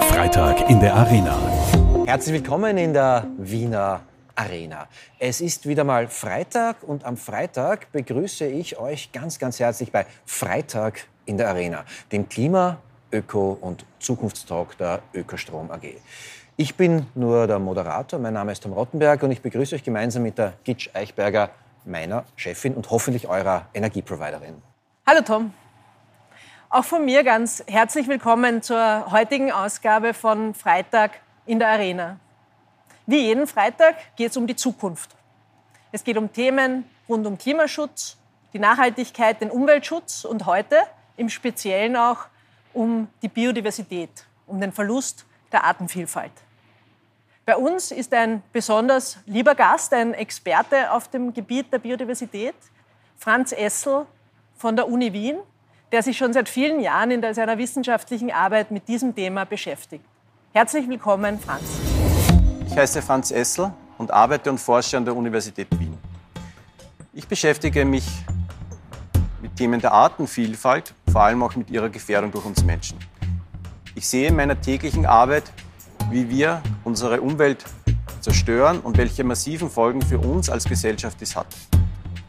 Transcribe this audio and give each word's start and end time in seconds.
Freitag 0.00 0.68
in 0.68 0.80
der 0.80 0.94
Arena. 0.94 1.38
Herzlich 2.06 2.34
willkommen 2.34 2.76
in 2.76 2.92
der 2.92 3.26
Wiener 3.38 4.00
Arena. 4.34 4.88
Es 5.18 5.40
ist 5.40 5.66
wieder 5.66 5.84
mal 5.84 6.08
Freitag 6.08 6.82
und 6.82 7.04
am 7.04 7.16
Freitag 7.16 7.92
begrüße 7.92 8.46
ich 8.46 8.78
euch 8.78 9.12
ganz, 9.12 9.38
ganz 9.38 9.60
herzlich 9.60 9.92
bei 9.92 10.06
Freitag 10.24 11.06
in 11.24 11.36
der 11.36 11.48
Arena, 11.48 11.84
dem 12.10 12.28
Klima-, 12.28 12.78
Öko- 13.12 13.58
und 13.60 13.84
Zukunftstalk 14.00 14.76
der 14.78 15.00
Ökostrom 15.14 15.70
AG. 15.70 15.96
Ich 16.56 16.74
bin 16.74 17.06
nur 17.14 17.46
der 17.46 17.58
Moderator, 17.58 18.18
mein 18.18 18.34
Name 18.34 18.52
ist 18.52 18.62
Tom 18.62 18.72
Rottenberg 18.72 19.22
und 19.22 19.30
ich 19.30 19.40
begrüße 19.40 19.76
euch 19.76 19.84
gemeinsam 19.84 20.24
mit 20.24 20.38
der 20.38 20.54
Gitsch 20.64 20.90
Eichberger, 20.94 21.50
meiner 21.84 22.24
Chefin 22.34 22.74
und 22.74 22.90
hoffentlich 22.90 23.28
eurer 23.28 23.66
Energieproviderin. 23.72 24.60
Hallo 25.06 25.20
Tom. 25.20 25.52
Auch 26.68 26.84
von 26.84 27.04
mir 27.04 27.22
ganz 27.22 27.62
herzlich 27.68 28.08
willkommen 28.08 28.60
zur 28.60 29.12
heutigen 29.12 29.52
Ausgabe 29.52 30.12
von 30.12 30.52
Freitag 30.52 31.12
in 31.46 31.60
der 31.60 31.68
Arena. 31.68 32.18
Wie 33.06 33.18
jeden 33.18 33.46
Freitag 33.46 33.94
geht 34.16 34.32
es 34.32 34.36
um 34.36 34.48
die 34.48 34.56
Zukunft. 34.56 35.14
Es 35.92 36.02
geht 36.02 36.18
um 36.18 36.32
Themen 36.32 36.84
rund 37.08 37.24
um 37.24 37.38
Klimaschutz, 37.38 38.16
die 38.52 38.58
Nachhaltigkeit, 38.58 39.40
den 39.40 39.52
Umweltschutz 39.52 40.24
und 40.24 40.44
heute 40.46 40.78
im 41.16 41.28
Speziellen 41.28 41.94
auch 41.94 42.26
um 42.72 43.06
die 43.22 43.28
Biodiversität, 43.28 44.26
um 44.48 44.60
den 44.60 44.72
Verlust 44.72 45.24
der 45.52 45.62
Artenvielfalt. 45.62 46.32
Bei 47.44 47.56
uns 47.56 47.92
ist 47.92 48.12
ein 48.12 48.42
besonders 48.52 49.18
lieber 49.26 49.54
Gast, 49.54 49.94
ein 49.94 50.14
Experte 50.14 50.90
auf 50.90 51.06
dem 51.06 51.32
Gebiet 51.32 51.72
der 51.72 51.78
Biodiversität, 51.78 52.56
Franz 53.16 53.52
Essel 53.52 54.04
von 54.56 54.74
der 54.74 54.88
Uni 54.88 55.12
Wien, 55.12 55.38
der 55.92 56.02
sich 56.02 56.16
schon 56.16 56.32
seit 56.32 56.48
vielen 56.48 56.80
Jahren 56.80 57.10
in 57.10 57.34
seiner 57.34 57.58
wissenschaftlichen 57.58 58.32
Arbeit 58.32 58.70
mit 58.70 58.88
diesem 58.88 59.14
Thema 59.14 59.44
beschäftigt. 59.44 60.04
Herzlich 60.52 60.88
willkommen, 60.88 61.38
Franz. 61.38 61.62
Ich 62.66 62.76
heiße 62.76 63.02
Franz 63.02 63.30
Essel 63.30 63.72
und 63.98 64.10
arbeite 64.10 64.50
und 64.50 64.58
forsche 64.58 64.96
an 64.96 65.04
der 65.04 65.14
Universität 65.14 65.68
Wien. 65.78 65.96
Ich 67.12 67.28
beschäftige 67.28 67.84
mich 67.84 68.04
mit 69.40 69.54
Themen 69.56 69.80
der 69.80 69.92
Artenvielfalt, 69.92 70.92
vor 71.10 71.22
allem 71.22 71.42
auch 71.42 71.54
mit 71.54 71.70
ihrer 71.70 71.88
Gefährdung 71.88 72.32
durch 72.32 72.44
uns 72.44 72.64
Menschen. 72.64 72.98
Ich 73.94 74.06
sehe 74.06 74.28
in 74.28 74.36
meiner 74.36 74.60
täglichen 74.60 75.06
Arbeit, 75.06 75.44
wie 76.10 76.28
wir 76.28 76.62
unsere 76.84 77.20
Umwelt 77.20 77.64
zerstören 78.20 78.80
und 78.80 78.98
welche 78.98 79.24
massiven 79.24 79.70
Folgen 79.70 80.02
für 80.02 80.18
uns 80.18 80.50
als 80.50 80.64
Gesellschaft 80.64 81.22
es 81.22 81.36
hat. 81.36 81.46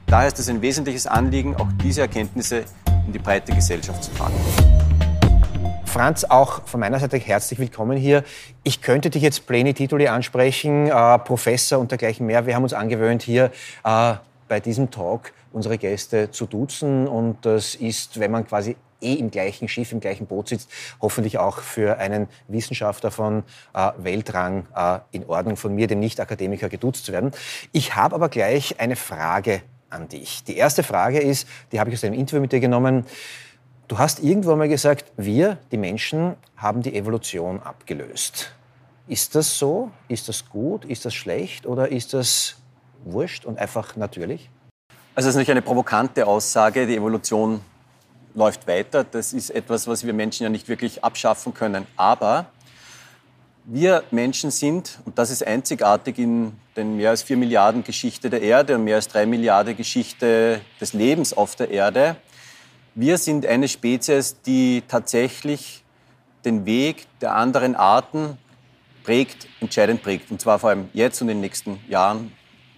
Daher 0.05 0.27
ist 0.27 0.39
es 0.39 0.47
ein 0.47 0.61
wesentliches 0.61 1.07
Anliegen, 1.07 1.55
auch 1.55 1.67
diese 1.83 2.01
Erkenntnisse 2.01 2.63
in 3.07 3.13
die 3.13 3.19
breite 3.19 3.53
Gesellschaft 3.53 4.03
zu 4.03 4.13
tragen. 4.13 4.35
Franz, 5.85 6.25
auch 6.25 6.67
von 6.67 6.79
meiner 6.79 6.99
Seite 6.99 7.17
herzlich 7.17 7.57
willkommen 7.57 7.97
hier. 7.97 8.23
Ich 8.63 8.81
könnte 8.81 9.09
dich 9.09 9.23
jetzt 9.23 9.47
Pleni 9.47 9.73
Tituli 9.73 10.07
ansprechen, 10.07 10.87
äh, 10.87 11.19
Professor 11.19 11.79
und 11.79 11.89
dergleichen 11.89 12.27
mehr. 12.27 12.45
Wir 12.45 12.53
haben 12.53 12.63
uns 12.63 12.73
angewöhnt, 12.73 13.23
hier 13.23 13.51
äh, 13.83 14.13
bei 14.47 14.59
diesem 14.59 14.91
Talk 14.91 15.31
unsere 15.53 15.77
Gäste 15.77 16.29
zu 16.29 16.45
duzen. 16.45 17.07
Und 17.07 17.45
das 17.45 17.73
ist, 17.73 18.19
wenn 18.19 18.31
man 18.31 18.45
quasi 18.45 18.75
eh 19.01 19.13
im 19.13 19.31
gleichen 19.31 19.67
Schiff, 19.67 19.91
im 19.91 20.01
gleichen 20.01 20.27
Boot 20.27 20.49
sitzt, 20.49 20.69
hoffentlich 21.01 21.37
auch 21.37 21.59
für 21.59 21.97
einen 21.97 22.27
Wissenschaftler 22.47 23.09
von 23.09 23.43
äh, 23.73 23.91
Weltrang 23.97 24.67
äh, 24.75 24.99
in 25.11 25.25
Ordnung 25.25 25.55
von 25.55 25.73
mir, 25.73 25.87
dem 25.87 25.99
Nicht-Akademiker, 25.99 26.67
geduzt 26.67 27.05
zu 27.05 27.11
werden. 27.13 27.31
Ich 27.71 27.95
habe 27.95 28.13
aber 28.13 28.29
gleich 28.29 28.79
eine 28.79 28.95
Frage 28.95 29.61
an 29.89 30.07
dich. 30.07 30.43
Die 30.43 30.57
erste 30.57 30.83
Frage 30.83 31.19
ist, 31.19 31.47
die 31.71 31.79
habe 31.79 31.89
ich 31.89 31.95
aus 31.95 32.03
einem 32.03 32.13
Interview 32.13 32.41
mit 32.41 32.51
dir 32.51 32.59
genommen. 32.59 33.05
Du 33.87 33.97
hast 33.97 34.19
irgendwo 34.19 34.55
mal 34.55 34.67
gesagt, 34.67 35.11
wir, 35.15 35.57
die 35.71 35.77
Menschen, 35.77 36.35
haben 36.57 36.81
die 36.81 36.95
Evolution 36.95 37.61
abgelöst. 37.61 38.51
Ist 39.07 39.35
das 39.35 39.57
so? 39.57 39.91
Ist 40.09 40.27
das 40.27 40.49
gut? 40.49 40.83
Ist 40.83 41.05
das 41.05 41.13
schlecht? 41.13 41.65
Oder 41.65 41.89
ist 41.89 42.13
das 42.13 42.57
wurscht 43.05 43.45
und 43.45 43.57
einfach 43.59 43.95
natürlich? 43.95 44.49
Also 45.15 45.27
das 45.27 45.27
ist 45.27 45.35
natürlich 45.35 45.51
eine 45.51 45.61
provokante 45.61 46.27
Aussage. 46.27 46.85
Die 46.85 46.95
Evolution 46.95 47.61
läuft 48.33 48.67
weiter. 48.67 49.03
Das 49.05 49.31
ist 49.33 49.49
etwas, 49.49 49.87
was 49.87 50.05
wir 50.05 50.13
Menschen 50.13 50.43
ja 50.43 50.49
nicht 50.49 50.67
wirklich 50.67 51.03
abschaffen 51.03 51.53
können. 51.53 51.87
Aber 51.95 52.47
wir 53.69 54.05
Menschen 54.11 54.49
sind, 54.49 54.97
und 55.03 55.19
das 55.19 55.29
ist 55.29 55.45
einzigartig 55.45 56.17
in 56.17 56.53
den 56.77 56.95
mehr 56.95 57.09
als 57.09 57.21
vier 57.21 57.35
Milliarden 57.35 57.83
Geschichte 57.83 58.29
der 58.29 58.41
Erde 58.41 58.75
und 58.75 58.85
mehr 58.85 58.95
als 58.95 59.09
drei 59.09 59.25
Milliarden 59.25 59.75
Geschichte 59.75 60.61
des 60.79 60.93
Lebens 60.93 61.33
auf 61.33 61.57
der 61.57 61.69
Erde, 61.69 62.15
wir 62.95 63.17
sind 63.17 63.45
eine 63.45 63.67
Spezies, 63.67 64.41
die 64.41 64.83
tatsächlich 64.87 65.83
den 66.45 66.65
Weg 66.65 67.07
der 67.19 67.35
anderen 67.35 67.75
Arten 67.75 68.37
prägt, 69.03 69.47
entscheidend 69.59 70.01
prägt. 70.01 70.31
Und 70.31 70.39
zwar 70.39 70.59
vor 70.59 70.69
allem 70.69 70.89
jetzt 70.93 71.21
und 71.21 71.27
in 71.27 71.35
den 71.35 71.41
nächsten 71.41 71.79
Jahren, 71.89 72.31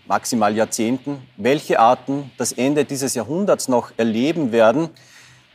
maximal 0.07 0.55
Jahrzehnten. 0.55 1.21
Welche 1.37 1.79
Arten 1.79 2.31
das 2.37 2.51
Ende 2.51 2.83
dieses 2.83 3.13
Jahrhunderts 3.13 3.67
noch 3.67 3.91
erleben 3.95 4.51
werden, 4.51 4.89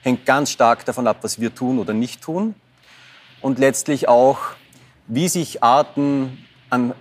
hängt 0.03 0.25
ganz 0.27 0.51
stark 0.51 0.85
davon 0.85 1.09
ab, 1.09 1.19
was 1.23 1.41
wir 1.41 1.53
tun 1.55 1.81
oder 1.81 1.93
nicht 1.93 2.23
tun. 2.23 2.55
Und 3.43 3.59
letztlich 3.59 4.09
auch, 4.09 4.39
wie 5.07 5.29
sich 5.29 5.63
Arten 5.63 6.45
an 6.71 6.95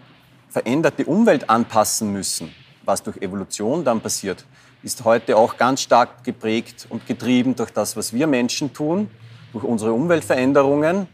veränderte 0.49 1.05
Umwelt 1.05 1.49
anpassen 1.49 2.11
müssen, 2.11 2.53
was 2.85 3.01
durch 3.03 3.17
Evolution 3.17 3.83
dann 3.83 4.01
passiert 4.01 4.45
ist 4.83 5.05
heute 5.05 5.37
auch 5.37 5.57
ganz 5.57 5.81
stark 5.81 6.23
geprägt 6.23 6.87
und 6.89 7.07
getrieben 7.07 7.55
durch 7.55 7.71
das, 7.71 7.95
was 7.95 8.13
wir 8.13 8.27
Menschen 8.27 8.73
tun, 8.73 9.09
durch 9.53 9.63
unsere 9.63 9.93
Umweltveränderungen, 9.93 11.07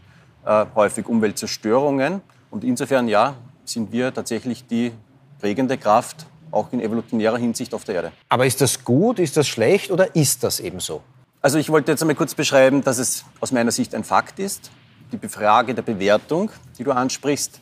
äh, 0.46 0.66
häufig 0.76 1.08
Umweltzerstörungen. 1.08 2.22
Und 2.50 2.64
insofern, 2.64 3.08
ja, 3.08 3.36
sind 3.64 3.92
wir 3.92 4.12
tatsächlich 4.14 4.66
die 4.66 4.92
prägende 5.40 5.78
Kraft, 5.78 6.26
auch 6.52 6.74
in 6.74 6.82
evolutionärer 6.82 7.38
Hinsicht 7.38 7.76
auf 7.76 7.84
der 7.84 7.96
Erde. 7.96 8.12
Aber 8.28 8.48
ist 8.48 8.60
das 8.60 8.84
gut, 8.84 9.20
ist 9.20 9.38
das 9.38 9.48
schlecht 9.48 9.92
oder 9.92 10.16
ist 10.16 10.44
das 10.44 10.60
eben 10.60 10.80
so? 10.80 11.04
Also 11.42 11.60
ich 11.60 11.70
wollte 11.70 11.92
jetzt 11.92 12.02
einmal 12.02 12.16
kurz 12.16 12.34
beschreiben, 12.34 12.84
dass 12.84 12.98
es 12.98 13.24
aus 13.40 13.52
meiner 13.52 13.72
Sicht 13.72 13.94
ein 13.94 14.04
Fakt 14.04 14.40
ist. 14.40 14.72
Die 15.12 15.28
Frage 15.28 15.74
der 15.74 15.82
Bewertung, 15.82 16.52
die 16.78 16.84
du 16.84 16.92
ansprichst, 16.92 17.60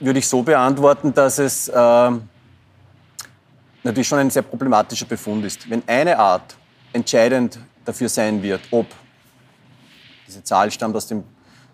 würde 0.00 0.18
ich 0.18 0.28
so 0.28 0.42
beantworten, 0.42 1.14
dass 1.14 1.38
es 1.38 1.68
äh, 1.68 2.10
natürlich 3.82 4.08
schon 4.08 4.18
ein 4.18 4.30
sehr 4.30 4.42
problematischer 4.42 5.06
Befund 5.06 5.44
ist. 5.44 5.68
Wenn 5.70 5.82
eine 5.86 6.18
Art 6.18 6.56
entscheidend 6.92 7.58
dafür 7.84 8.08
sein 8.08 8.42
wird, 8.42 8.60
ob 8.70 8.86
diese 10.26 10.44
Zahl 10.44 10.70
stammt 10.70 10.94
aus 10.94 11.06
dem 11.06 11.24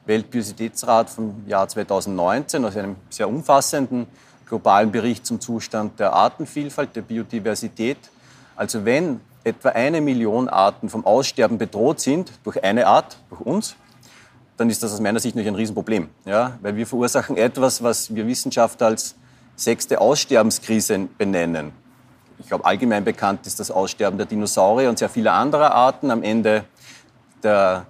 Weltbiodiversitätsrat 0.06 1.10
vom 1.10 1.45
Jahr 1.47 1.69
2019, 1.69 2.65
aus 2.65 2.77
einem 2.77 2.97
sehr 3.10 3.28
umfassenden 3.28 4.06
globalen 4.47 4.91
Bericht 4.93 5.27
zum 5.27 5.41
Zustand 5.41 5.99
der 5.99 6.12
Artenvielfalt, 6.12 6.95
der 6.95 7.03
Biodiversität. 7.03 7.99
Also 8.56 8.84
wenn 8.84 9.21
etwa 9.45 9.71
eine 9.71 10.00
Million 10.00 10.49
Arten 10.49 10.89
vom 10.89 11.05
Aussterben 11.05 11.59
bedroht 11.59 12.00
sind 12.00 12.33
durch 12.45 12.62
eine 12.62 12.87
Art, 12.87 13.19
durch 13.28 13.41
uns, 13.41 13.77
dann 14.59 14.69
ist 14.69 14.83
das 14.83 14.93
aus 14.93 15.01
meiner 15.01 15.21
Sicht 15.21 15.35
natürlich 15.35 15.53
ein 15.53 15.57
Riesenproblem. 15.57 16.09
Ja? 16.27 16.59
Weil 16.61 16.77
wir 16.77 16.87
verursachen 16.87 17.39
etwas, 17.39 17.83
was 17.83 18.15
wir 18.15 18.27
Wissenschaftler 18.27 18.89
als 18.89 19.15
sechste 19.57 20.01
Aussterbenskrise 20.01 21.09
benennen 21.17 21.73
ich 22.39 22.47
glaube, 22.47 22.65
allgemein 22.65 23.05
bekannt 23.05 23.47
ist 23.47 23.59
das 23.61 23.71
Aussterben 23.71 24.17
der 24.17 24.27
Dinosaurier 24.27 24.89
und 24.89 24.99
sehr 24.99 25.09
vieler 25.09 25.35
anderer 25.35 25.73
Arten 25.75 26.11
am 26.11 26.23
Ende 26.23 26.65
der 27.43 27.87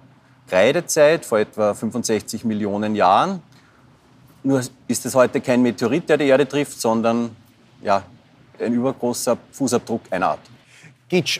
Kreidezeit 0.47 1.25
vor 1.25 1.39
etwa 1.39 1.73
65 1.73 2.43
Millionen 2.45 2.95
Jahren. 2.95 3.41
Nur 4.43 4.61
ist 4.87 5.05
es 5.05 5.15
heute 5.15 5.41
kein 5.41 5.61
Meteorit, 5.61 6.09
der 6.09 6.17
die 6.17 6.25
Erde 6.25 6.47
trifft, 6.47 6.81
sondern 6.81 7.35
ja, 7.81 8.03
ein 8.59 8.73
übergroßer 8.73 9.37
Fußabdruck 9.51 10.01
einer 10.09 10.29
Art. 10.29 10.39
Gitsch, 11.07 11.39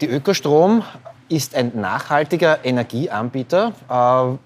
die 0.00 0.08
Ökostrom 0.08 0.82
ist 1.28 1.54
ein 1.54 1.72
nachhaltiger 1.80 2.64
Energieanbieter. 2.64 3.72
Äh, 3.88 4.38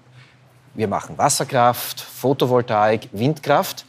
wir 0.73 0.87
machen 0.87 1.17
Wasserkraft, 1.17 1.99
Photovoltaik, 1.99 3.09
Windkraft 3.11 3.85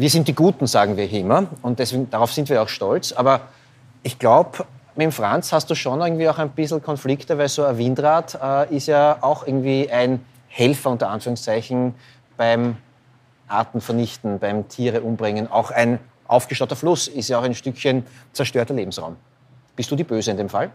wir 0.00 0.08
sind 0.08 0.28
die 0.28 0.34
Guten, 0.34 0.66
sagen 0.66 0.96
wir 0.96 1.04
hier 1.04 1.20
immer. 1.20 1.46
Und 1.60 1.78
deswegen, 1.78 2.08
darauf 2.08 2.32
sind 2.32 2.48
wir 2.48 2.62
auch 2.62 2.70
stolz. 2.70 3.12
Aber 3.12 3.42
ich 4.02 4.18
glaube, 4.18 4.64
mit 4.94 5.04
dem 5.04 5.12
Franz 5.12 5.52
hast 5.52 5.68
du 5.68 5.74
schon 5.74 6.00
irgendwie 6.00 6.26
auch 6.26 6.38
ein 6.38 6.48
bisschen 6.48 6.82
Konflikte, 6.82 7.36
weil 7.36 7.50
so 7.50 7.64
ein 7.64 7.76
Windrad 7.76 8.38
äh, 8.42 8.74
ist 8.74 8.86
ja 8.86 9.18
auch 9.20 9.46
irgendwie 9.46 9.90
ein 9.90 10.24
Helfer 10.48 10.88
unter 10.88 11.10
Anführungszeichen 11.10 11.94
beim 12.38 12.78
Artenvernichten, 13.46 14.38
beim 14.38 14.68
Tiere 14.68 15.02
umbringen. 15.02 15.50
Auch 15.50 15.70
ein 15.70 15.98
aufgestauter 16.26 16.76
Fluss 16.76 17.06
ist 17.06 17.28
ja 17.28 17.38
auch 17.38 17.42
ein 17.42 17.54
Stückchen 17.54 18.06
zerstörter 18.32 18.72
Lebensraum. 18.72 19.16
Bist 19.76 19.90
du 19.90 19.96
die 19.96 20.04
Böse 20.04 20.30
in 20.30 20.38
dem 20.38 20.48
Fall? 20.48 20.70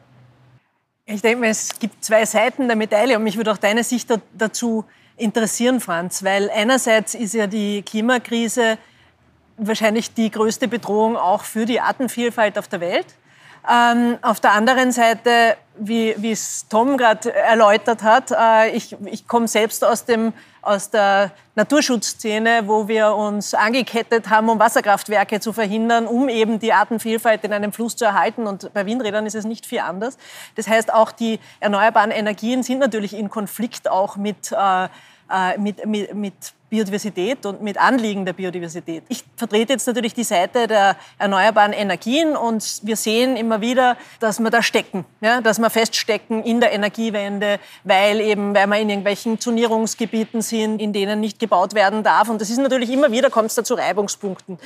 Ich 1.08 1.22
denke 1.22 1.42
mal, 1.42 1.50
es 1.50 1.78
gibt 1.78 2.04
zwei 2.04 2.26
Seiten 2.26 2.68
der 2.68 2.76
Medaille 2.76 3.16
und 3.16 3.24
mich 3.24 3.38
würde 3.38 3.52
auch 3.52 3.58
deine 3.58 3.84
Sicht 3.84 4.10
dazu 4.34 4.86
interessieren, 5.18 5.80
Franz, 5.80 6.24
weil 6.24 6.50
einerseits 6.50 7.14
ist 7.14 7.36
ja 7.36 7.46
die 7.46 7.84
Klimakrise 7.84 8.80
wahrscheinlich 9.58 10.16
die 10.16 10.32
größte 10.32 10.68
Bedrohung 10.68 11.16
auch 11.16 11.44
für 11.44 11.68
die 11.68 11.80
Artenvielfalt 11.80 12.58
auf 12.58 12.68
der 12.68 12.80
Welt. 12.80 13.06
Ähm, 13.72 14.18
auf 14.24 14.40
der 14.40 14.54
anderen 14.54 14.92
Seite 14.92 15.58
wie 15.78 16.32
es 16.32 16.68
Tom 16.70 16.98
gerade 16.98 17.34
erläutert 17.34 18.04
hat. 18.04 18.32
Äh, 18.32 18.76
ich, 18.76 18.96
ich 19.06 19.28
komme 19.28 19.48
selbst 19.48 19.84
aus, 19.84 20.06
dem, 20.06 20.34
aus 20.66 20.90
der 20.90 21.32
Naturschutzszene, 21.56 22.64
wo 22.66 22.88
wir 22.88 23.14
uns 23.14 23.54
angekettet 23.54 24.30
haben, 24.30 24.50
um 24.50 24.60
Wasserkraftwerke 24.60 25.40
zu 25.40 25.54
verhindern, 25.54 26.08
um 26.08 26.28
eben 26.28 26.60
die 26.60 26.74
Artenvielfalt 26.74 27.44
in 27.44 27.54
einem 27.54 27.72
Fluss 27.72 27.96
zu 27.96 28.06
erhalten. 28.06 28.48
Und 28.48 28.74
bei 28.74 28.86
Windrädern 28.86 29.26
ist 29.26 29.36
es 29.36 29.46
nicht 29.46 29.66
viel 29.66 29.80
anders. 29.80 30.18
Das 30.56 30.68
heißt, 30.68 30.94
auch 30.94 31.12
die 31.12 31.40
erneuerbaren 31.60 32.12
Energien 32.12 32.64
sind 32.64 32.80
natürlich 32.80 33.14
in 33.14 33.30
Konflikt 33.30 33.90
auch 33.90 34.18
mit, 34.18 34.52
äh, 34.52 34.86
äh 35.30 35.58
mit, 35.58 35.86
mit, 35.86 36.14
mit 36.14 36.54
Biodiversität 36.70 37.46
und 37.46 37.62
mit 37.62 37.78
Anliegen 37.78 38.26
der 38.26 38.34
Biodiversität. 38.34 39.04
Ich 39.08 39.24
vertrete 39.36 39.74
jetzt 39.74 39.86
natürlich 39.86 40.14
die 40.14 40.24
Seite 40.24 40.68
der 40.68 40.96
erneuerbaren 41.20 41.74
Energien 41.74 42.36
und 42.36 42.82
wir 42.84 42.96
sehen 42.96 43.38
immer 43.38 43.62
wieder, 43.62 43.98
dass 44.20 44.40
wir 44.40 44.50
da 44.50 44.64
stecken, 44.64 45.06
ja, 45.22 45.42
dass 45.42 45.60
wir 45.60 45.70
feststecken 45.70 46.44
in 46.44 46.60
der 46.60 46.72
Energiewende, 46.72 47.60
weil 47.84 48.20
eben, 48.20 48.56
weil 48.56 48.68
wir 48.68 48.80
in 48.80 48.90
irgendwelchen 48.90 49.40
Zonierungsgebieten 49.40 50.42
sind, 50.42 50.82
in 50.82 50.92
denen 50.92 51.20
nicht 51.20 51.40
gebaut 51.40 51.76
werden 51.76 52.04
darf. 52.04 52.30
Und 52.30 52.42
das 52.42 52.50
ist 52.50 52.58
natürlich 52.58 52.92
immer 52.92 53.12
wieder, 53.12 53.30
kommt 53.30 53.50
es 53.50 53.56
da 53.56 53.64
zu 53.64 53.76
Reibungspunkten. 53.76 54.58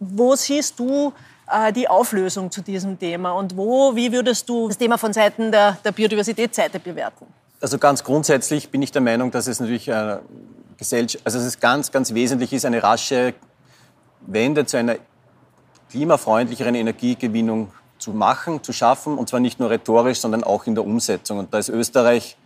Wo 0.00 0.34
siehst 0.34 0.78
du 0.80 1.12
äh, 1.50 1.72
die 1.72 1.88
Auflösung 1.88 2.50
zu 2.50 2.62
diesem 2.62 2.98
Thema 2.98 3.32
und 3.32 3.56
wo, 3.56 3.94
wie 3.94 4.12
würdest 4.12 4.48
du 4.48 4.68
das 4.68 4.78
Thema 4.78 4.98
von 4.98 5.12
Seiten 5.12 5.52
der, 5.52 5.78
der 5.84 5.92
Biodiversitätsseite 5.92 6.80
bewerten? 6.80 7.26
Also 7.60 7.78
ganz 7.78 8.04
grundsätzlich 8.04 8.70
bin 8.70 8.82
ich 8.82 8.92
der 8.92 9.00
Meinung, 9.02 9.30
dass 9.30 9.46
es 9.46 9.60
natürlich 9.60 9.88
äh, 9.88 10.18
Gesellschaft, 10.76 11.24
also 11.24 11.38
es 11.38 11.44
ist 11.44 11.60
ganz, 11.60 11.92
ganz 11.92 12.14
wesentlich 12.14 12.52
ist, 12.52 12.64
eine 12.64 12.82
rasche 12.82 13.34
Wende 14.26 14.66
zu 14.66 14.76
einer 14.76 14.96
klimafreundlicheren 15.90 16.74
Energiegewinnung 16.74 17.72
zu 17.98 18.12
machen, 18.12 18.62
zu 18.62 18.72
schaffen, 18.72 19.16
und 19.16 19.28
zwar 19.28 19.40
nicht 19.40 19.60
nur 19.60 19.70
rhetorisch, 19.70 20.18
sondern 20.18 20.44
auch 20.44 20.66
in 20.66 20.74
der 20.74 20.84
Umsetzung. 20.84 21.38
Und 21.38 21.54
da 21.54 21.58
ist 21.58 21.68
Österreich, 21.68 22.36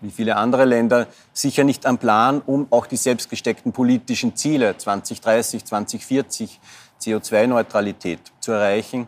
wie 0.00 0.10
viele 0.10 0.36
andere 0.36 0.64
Länder, 0.64 1.06
sicher 1.32 1.64
nicht 1.64 1.84
am 1.86 1.98
Plan, 1.98 2.40
um 2.44 2.66
auch 2.70 2.86
die 2.86 2.96
selbstgesteckten 2.96 3.72
politischen 3.72 4.34
Ziele 4.34 4.76
2030, 4.76 5.64
2040, 5.64 6.60
CO2-Neutralität 7.00 8.20
zu 8.40 8.52
erreichen, 8.52 9.06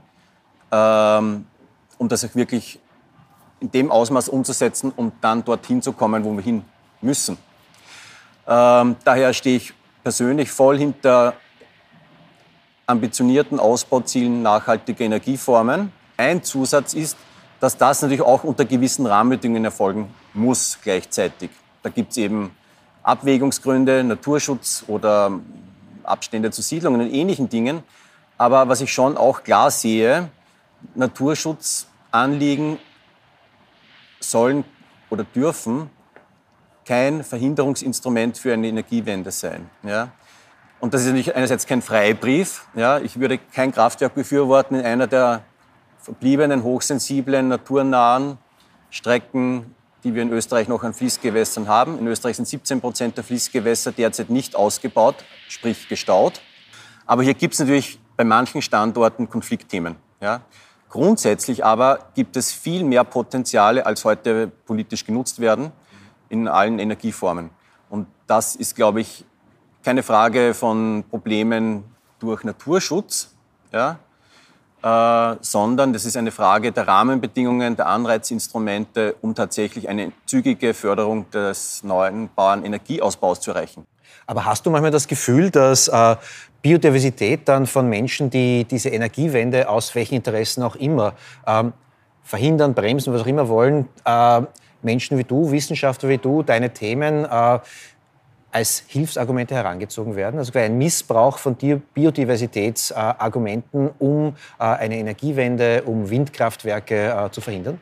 ähm, 0.71 1.47
um 1.99 2.09
das 2.09 2.25
auch 2.25 2.35
wirklich 2.35 2.79
in 3.61 3.71
dem 3.71 3.91
Ausmaß 3.91 4.29
umzusetzen, 4.29 4.93
um 4.95 5.13
dann 5.21 5.45
dorthin 5.45 5.83
zu 5.83 5.93
kommen, 5.93 6.25
wo 6.25 6.33
wir 6.33 6.43
hin 6.43 6.65
müssen. 7.01 7.39
Ähm, 8.47 8.97
daher 9.05 9.33
stehe 9.33 9.57
ich 9.57 9.73
persönlich 10.03 10.51
voll 10.51 10.79
hinter 10.79 11.35
ambitionierten 12.87 13.61
Ausbauzielen 13.61 14.43
nachhaltiger 14.43 15.05
Energieformen. 15.05 15.93
Ein 16.17 16.43
Zusatz 16.43 16.95
ist, 16.95 17.17
dass 17.61 17.77
das 17.77 18.03
natürlich 18.03 18.23
auch 18.23 18.45
unter 18.45 18.65
gewissen 18.65 19.07
Rahmenbedingungen 19.07 19.65
erfolgen 19.65 20.13
muss 20.35 20.79
gleichzeitig. 20.83 21.51
Da 21.83 21.91
gibt 21.91 22.11
es 22.11 22.17
eben 22.17 22.51
Abwägungsgründe, 23.03 24.03
Naturschutz 24.05 24.85
oder 24.89 25.41
Abstände 26.03 26.51
zu 26.51 26.63
Siedlungen 26.63 27.01
und 27.01 27.13
ähnlichen 27.13 27.49
Dingen. 27.49 27.83
Aber 28.39 28.69
was 28.69 28.81
ich 28.81 28.93
schon 28.93 29.17
auch 29.17 29.45
klar 29.45 29.71
sehe, 29.71 30.29
Naturschutzanliegen 30.95 32.79
sollen 34.21 34.65
oder 35.11 35.25
dürfen 35.25 35.91
kein 36.85 37.23
Verhinderungsinstrument 37.25 38.39
für 38.39 38.53
eine 38.53 38.69
Energiewende 38.69 39.31
sein. 39.31 39.71
Ja? 39.83 40.09
Und 40.81 40.95
das 40.95 41.03
ist 41.03 41.09
natürlich 41.09 41.35
einerseits 41.35 41.67
kein 41.67 41.83
Freibrief. 41.83 42.67
Ja? 42.75 42.99
Ich 42.99 43.19
würde 43.19 43.39
kein 43.39 43.73
Kraftwerk 43.73 44.15
befürworten 44.15 44.77
in 44.77 44.85
einer 44.85 45.07
der 45.07 45.45
verbliebenen, 46.01 46.65
hochsensiblen, 46.65 47.49
naturnahen 47.49 48.39
Strecken, 48.91 49.75
die 50.03 50.15
wir 50.15 50.23
in 50.23 50.33
Österreich 50.33 50.67
noch 50.67 50.83
an 50.83 50.95
Fließgewässern 50.95 51.69
haben. 51.69 51.99
In 51.99 52.07
Österreich 52.09 52.37
sind 52.37 52.49
17 52.49 52.81
Prozent 52.81 53.17
der 53.17 53.25
Fließgewässer 53.25 53.93
derzeit 53.93 54.31
nicht 54.31 54.57
ausgebaut, 54.57 55.17
sprich 55.49 55.89
gestaut. 55.89 56.41
Aber 57.07 57.23
hier 57.23 57.35
gibt 57.35 57.55
es 57.55 57.61
natürlich 57.61 58.01
bei 58.17 58.25
manchen 58.25 58.61
Standorten 58.61 59.31
Konfliktthemen. 59.31 59.97
Ja? 60.21 60.41
Grundsätzlich 60.89 61.65
aber 61.65 62.11
gibt 62.15 62.37
es 62.37 62.53
viel 62.53 62.83
mehr 62.83 63.05
Potenziale, 63.05 63.87
als 63.87 64.05
heute 64.05 64.51
politisch 64.67 65.07
genutzt 65.07 65.39
werden 65.39 65.73
in 66.33 66.49
allen 66.49 66.79
Energieformen. 66.79 67.51
Und 67.91 68.07
das 68.27 68.57
ist, 68.57 68.75
glaube 68.75 69.03
ich, 69.03 69.25
keine 69.85 70.03
Frage 70.03 70.55
von 70.55 71.05
Problemen 71.11 71.85
durch 72.19 72.43
Naturschutz, 72.43 73.35
ja, 73.71 73.99
äh, 74.83 75.37
sondern 75.43 75.93
das 75.93 76.07
ist 76.07 76.17
eine 76.17 76.31
Frage 76.31 76.73
der 76.73 76.89
Rahmenbedingungen, 76.89 77.77
der 77.77 77.87
Anreizinstrumente, 77.87 79.15
um 79.21 79.35
tatsächlich 79.35 79.89
eine 79.89 80.13
zügige 80.25 80.73
Förderung 80.73 81.31
des 81.31 81.85
neuen 81.85 82.31
Bauernenergieausbaus 82.35 83.41
zu 83.41 83.51
erreichen. 83.51 83.87
Aber 84.27 84.47
hast 84.47 84.65
du 84.65 84.71
manchmal 84.71 84.91
das 84.91 85.07
Gefühl, 85.07 85.51
dass 85.51 85.89
äh, 85.89 86.17
Biodiversität 86.63 87.47
dann 87.49 87.67
von 87.67 87.89
Menschen, 87.89 88.31
die 88.31 88.65
diese 88.65 88.89
Energiewende 88.89 89.69
aus 89.69 89.95
welchen 89.95 90.15
Interessen 90.15 90.63
auch 90.63 90.77
immer 90.77 91.15
ähm, 91.47 91.75
verhindern, 92.23 92.73
bremsen, 92.73 93.13
was 93.13 93.21
auch 93.21 93.27
immer 93.27 93.49
wollen, 93.49 93.89
äh, 94.05 94.43
Menschen 94.83 95.19
wie 95.19 95.25
du, 95.25 95.51
Wissenschaftler 95.51 96.09
wie 96.09 96.19
du, 96.19 96.43
deine 96.43 96.71
Themen 96.71 97.25
äh, 97.25 97.59
als 98.51 98.85
Hilfsargumente 98.87 99.55
herangezogen 99.55 100.17
werden? 100.17 100.39
Also 100.39 100.59
ein 100.59 100.79
Missbrauch 100.79 101.39
von 101.39 101.57
Biodiversitätsargumenten, 101.57 103.91
um 103.99 104.37
äh, 104.59 104.65
eine 104.65 104.97
Energiewende, 104.99 105.83
um 105.85 106.11
Windkraftwerke 106.11 107.09
äh, 107.09 107.31
zu 107.31 107.41
verhindern? 107.41 107.81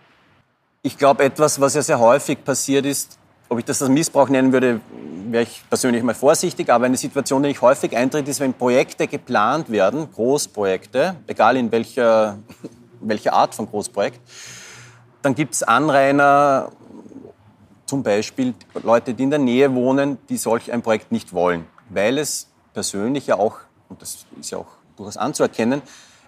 Ich 0.83 0.97
glaube, 0.97 1.25
etwas, 1.25 1.61
was 1.61 1.75
ja 1.75 1.83
sehr 1.83 1.99
häufig 1.99 2.43
passiert 2.43 2.87
ist, 2.87 3.19
ob 3.51 3.59
ich 3.59 3.65
das 3.65 3.83
als 3.83 3.91
Missbrauch 3.91 4.29
nennen 4.29 4.53
würde, 4.53 4.81
wäre 5.29 5.43
ich 5.43 5.63
persönlich 5.69 6.03
mal 6.05 6.15
vorsichtig. 6.15 6.71
Aber 6.71 6.87
eine 6.87 6.97
Situation, 6.97 7.43
die 7.43 7.51
ich 7.51 7.61
häufig 7.61 7.97
eintritt, 7.97 8.29
ist, 8.29 8.41
wenn 8.41 8.55
Projekte 8.55 9.09
geplant 9.09 9.71
werden, 9.71 10.11
Großprojekte, 10.13 11.17
egal 11.27 11.57
in 11.57 11.73
welcher, 11.73 12.39
welcher 13.01 13.33
Art 13.33 13.55
von 13.55 13.67
Großprojekt, 13.67 14.21
dann 15.23 15.35
gibt 15.35 15.55
es 15.55 15.63
Anrainer 15.65 16.71
zum 17.91 18.05
Beispiel 18.05 18.55
Leute, 18.85 19.15
die 19.15 19.25
in 19.25 19.31
der 19.31 19.41
Nähe 19.41 19.75
wohnen, 19.75 20.19
die 20.29 20.37
solch 20.37 20.71
ein 20.71 20.81
Projekt 20.81 21.11
nicht 21.11 21.33
wollen, 21.33 21.67
weil 21.89 22.19
es 22.19 22.49
persönlich 22.73 23.27
ja 23.27 23.37
auch, 23.37 23.57
und 23.89 24.01
das 24.01 24.27
ist 24.39 24.51
ja 24.53 24.59
auch 24.59 24.69
durchaus 24.97 25.17
anzuerkennen, 25.17 25.83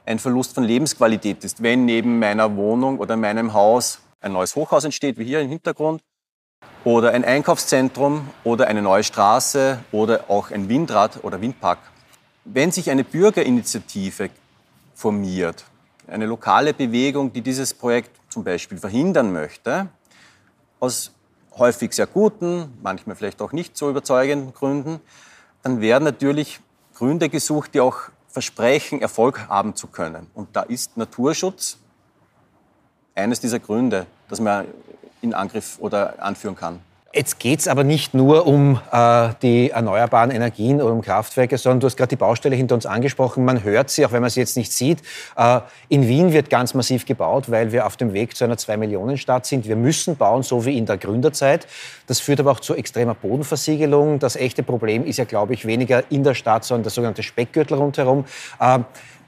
ein 0.05 0.19
Verlust 0.19 0.56
von 0.56 0.64
Lebensqualität 0.64 1.44
ist. 1.44 1.62
Wenn 1.62 1.85
neben 1.85 2.19
meiner 2.19 2.56
Wohnung 2.56 2.99
oder 2.99 3.17
meinem 3.17 3.53
Haus 3.53 4.00
ein 4.20 4.32
neues 4.32 4.56
Hochhaus 4.56 4.82
entsteht, 4.82 5.19
wie 5.19 5.25
hier 5.25 5.41
im 5.41 5.50
Hintergrund, 5.50 6.02
oder 6.83 7.12
ein 7.12 7.25
Einkaufszentrum 7.25 8.28
oder 8.42 8.66
eine 8.66 8.83
neue 8.83 9.04
Straße 9.04 9.78
oder 9.92 10.25
auch 10.26 10.50
ein 10.50 10.69
Windrad 10.69 11.23
oder 11.23 11.40
Windpark. 11.40 11.78
Wenn 12.45 12.73
sich 12.73 12.90
eine 12.90 13.04
Bürgerinitiative 13.04 14.31
formiert, 14.97 15.64
eine 16.09 16.26
lokale 16.26 16.75
Bewegung, 16.75 17.33
die 17.33 17.40
dieses 17.40 17.73
Projekt 17.73 18.11
zum 18.31 18.42
Beispiel 18.42 18.78
verhindern 18.78 19.33
möchte, 19.33 19.87
aus 20.81 21.12
häufig 21.59 21.92
sehr 21.92 22.06
guten, 22.06 22.78
manchmal 22.82 23.16
vielleicht 23.16 23.42
auch 23.42 23.52
nicht 23.52 23.76
so 23.76 23.90
überzeugenden 23.90 24.52
Gründen, 24.54 25.00
dann 25.62 25.80
werden 25.80 26.04
natürlich 26.04 26.61
Gründe 26.94 27.28
gesucht, 27.28 27.75
die 27.75 27.80
auch 27.80 28.11
versprechen, 28.28 29.00
Erfolg 29.00 29.49
haben 29.49 29.76
zu 29.76 29.87
können. 29.87 30.26
Und 30.35 30.56
da 30.56 30.62
ist 30.62 30.97
Naturschutz 30.97 31.78
eines 33.14 33.40
dieser 33.40 33.59
Gründe, 33.59 34.06
das 34.28 34.40
man 34.40 34.66
in 35.21 35.35
Angriff 35.35 35.78
oder 35.78 36.23
anführen 36.23 36.56
kann. 36.56 36.80
Jetzt 37.14 37.38
geht 37.38 37.61
es 37.61 37.69
aber 37.69 37.85
nicht 37.85 38.14
nur 38.14 38.47
um 38.47 38.81
äh, 38.90 39.28
die 39.42 39.69
erneuerbaren 39.69 40.31
Energien 40.31 40.81
oder 40.81 40.95
um 40.95 41.02
Kraftwerke, 41.02 41.59
sondern 41.59 41.81
du 41.81 41.87
hast 41.87 41.99
gerade 41.99 42.09
die 42.09 42.16
Baustelle 42.16 42.57
hinter 42.57 42.75
uns 42.75 42.87
angesprochen. 42.87 43.45
Man 43.45 43.62
hört 43.62 43.90
sie, 43.90 44.07
auch 44.07 44.12
wenn 44.12 44.23
man 44.23 44.31
sie 44.31 44.40
jetzt 44.40 44.57
nicht 44.57 44.73
sieht. 44.73 45.02
Äh, 45.37 45.61
in 45.90 46.09
Wien 46.09 46.33
wird 46.33 46.49
ganz 46.49 46.73
massiv 46.73 47.04
gebaut, 47.04 47.50
weil 47.50 47.71
wir 47.71 47.85
auf 47.85 47.99
dem 47.99 48.14
Weg 48.14 48.35
zu 48.35 48.45
einer 48.45 48.57
Zwei-Millionen-Stadt 48.57 49.45
sind. 49.45 49.69
Wir 49.69 49.76
müssen 49.76 50.16
bauen, 50.16 50.42
so 50.42 50.64
wie 50.64 50.78
in 50.78 50.87
der 50.87 50.97
Gründerzeit. 50.97 51.66
Das 52.07 52.19
führt 52.19 52.40
aber 52.40 52.50
auch 52.50 52.61
zu 52.61 52.75
extremer 52.75 53.14
Bodenversiegelung. 53.14 54.19
Das 54.19 54.35
echte 54.35 54.62
Problem 54.62 55.04
ist 55.04 55.19
ja, 55.19 55.26
glaube 55.26 55.52
ich, 55.52 55.66
weniger 55.66 56.04
in 56.11 56.25
der 56.25 56.33
Stadt, 56.33 56.64
sondern 56.64 56.85
der 56.85 56.92
sogenannte 56.92 57.23
Speckgürtel 57.23 57.76
rundherum. 57.76 58.25
Äh, 58.59 58.78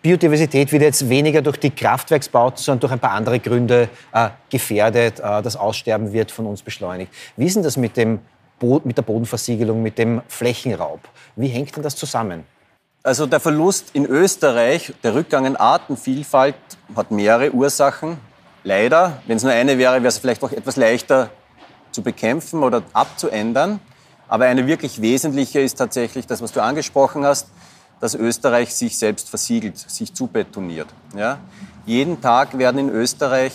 Biodiversität 0.04 0.70
wird 0.70 0.82
jetzt 0.82 1.08
weniger 1.08 1.40
durch 1.40 1.56
die 1.56 1.70
Kraftwerksbauten, 1.70 2.58
sondern 2.58 2.80
durch 2.80 2.92
ein 2.92 2.98
paar 2.98 3.12
andere 3.12 3.40
Gründe 3.40 3.88
äh, 4.12 4.28
gefährdet. 4.50 5.18
Äh, 5.18 5.40
das 5.40 5.56
Aussterben 5.56 6.12
wird 6.12 6.30
von 6.30 6.44
uns 6.44 6.60
beschleunigt. 6.60 7.10
Wie 7.38 7.46
ist 7.46 7.56
denn 7.56 7.62
das 7.62 7.78
mit, 7.78 7.96
dem 7.96 8.18
Bo 8.58 8.82
mit 8.84 8.98
der 8.98 9.02
Bodenversiegelung, 9.02 9.82
mit 9.82 9.96
dem 9.96 10.20
Flächenraub? 10.28 11.00
Wie 11.36 11.48
hängt 11.48 11.74
denn 11.74 11.82
das 11.82 11.96
zusammen? 11.96 12.44
Also 13.02 13.24
der 13.24 13.40
Verlust 13.40 13.92
in 13.94 14.04
Österreich, 14.04 14.92
der 15.02 15.14
Rückgang 15.14 15.46
an 15.46 15.56
Artenvielfalt 15.56 16.54
hat 16.94 17.10
mehrere 17.10 17.52
Ursachen. 17.52 18.18
Leider, 18.62 19.22
wenn 19.26 19.38
es 19.38 19.42
nur 19.42 19.52
eine 19.52 19.78
wäre, 19.78 19.94
wäre 19.94 20.08
es 20.08 20.18
vielleicht 20.18 20.44
auch 20.44 20.52
etwas 20.52 20.76
leichter 20.76 21.30
zu 21.92 22.02
bekämpfen 22.02 22.62
oder 22.62 22.82
abzuändern. 22.92 23.80
Aber 24.28 24.44
eine 24.44 24.66
wirklich 24.66 25.00
wesentliche 25.00 25.60
ist 25.60 25.76
tatsächlich 25.76 26.26
das, 26.26 26.42
was 26.42 26.52
du 26.52 26.62
angesprochen 26.62 27.24
hast, 27.24 27.48
dass 28.00 28.14
Österreich 28.14 28.74
sich 28.74 28.98
selbst 28.98 29.28
versiegelt, 29.28 29.78
sich 29.78 30.12
zubetoniert. 30.12 30.88
Ja? 31.16 31.38
Jeden 31.86 32.20
Tag 32.20 32.56
werden 32.58 32.78
in 32.78 32.88
Österreich 32.90 33.52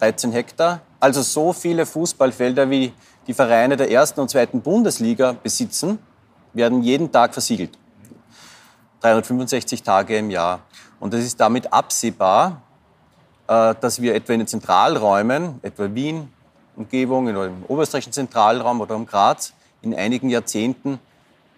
13 0.00 0.32
Hektar. 0.32 0.80
Also 0.98 1.22
so 1.22 1.52
viele 1.52 1.86
Fußballfelder, 1.86 2.68
wie 2.70 2.92
die 3.26 3.34
Vereine 3.34 3.76
der 3.76 3.90
ersten 3.90 4.20
und 4.20 4.30
zweiten 4.30 4.60
Bundesliga 4.60 5.32
besitzen, 5.32 5.98
werden 6.52 6.82
jeden 6.82 7.10
Tag 7.10 7.32
versiegelt. 7.32 7.78
365 9.00 9.82
Tage 9.82 10.16
im 10.18 10.30
Jahr. 10.30 10.60
Und 11.00 11.14
es 11.14 11.24
ist 11.24 11.40
damit 11.40 11.72
absehbar, 11.72 12.62
äh, 13.48 13.74
dass 13.80 14.00
wir 14.00 14.14
etwa 14.14 14.32
in 14.32 14.40
den 14.40 14.46
Zentralräumen, 14.46 15.58
etwa 15.62 15.92
Wien, 15.92 16.32
Umgebung, 16.76 17.28
im 17.28 17.64
oberösterreichischen 17.68 18.12
Zentralraum 18.12 18.80
oder 18.80 18.96
um 18.96 19.06
Graz, 19.06 19.52
in 19.82 19.94
einigen 19.94 20.30
Jahrzehnten 20.30 20.98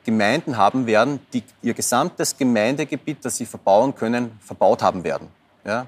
Gemeinden 0.05 0.57
haben 0.57 0.87
werden, 0.87 1.21
die 1.33 1.43
ihr 1.63 1.75
gesamtes 1.75 2.37
Gemeindegebiet, 2.37 3.25
das 3.25 3.37
sie 3.37 3.47
verbauen 3.47 3.95
können, 3.95 4.39
verbaut 4.41 4.83
haben 4.83 5.03
werden. 5.05 5.29
Ja? 5.65 5.87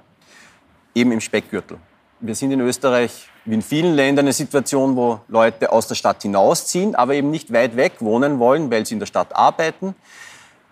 Eben 0.94 1.12
im 1.12 1.20
Speckgürtel. 1.20 1.78
Wir 2.20 2.34
sind 2.34 2.50
in 2.50 2.60
Österreich, 2.60 3.28
wie 3.44 3.54
in 3.54 3.62
vielen 3.62 3.94
Ländern, 3.94 4.24
eine 4.24 4.32
Situation, 4.32 4.96
wo 4.96 5.20
Leute 5.28 5.70
aus 5.70 5.86
der 5.86 5.94
Stadt 5.94 6.22
hinausziehen, 6.22 6.94
aber 6.94 7.14
eben 7.14 7.30
nicht 7.30 7.52
weit 7.52 7.76
weg 7.76 7.96
wohnen 8.00 8.38
wollen, 8.38 8.70
weil 8.70 8.86
sie 8.86 8.94
in 8.94 9.00
der 9.00 9.06
Stadt 9.06 9.36
arbeiten. 9.36 9.94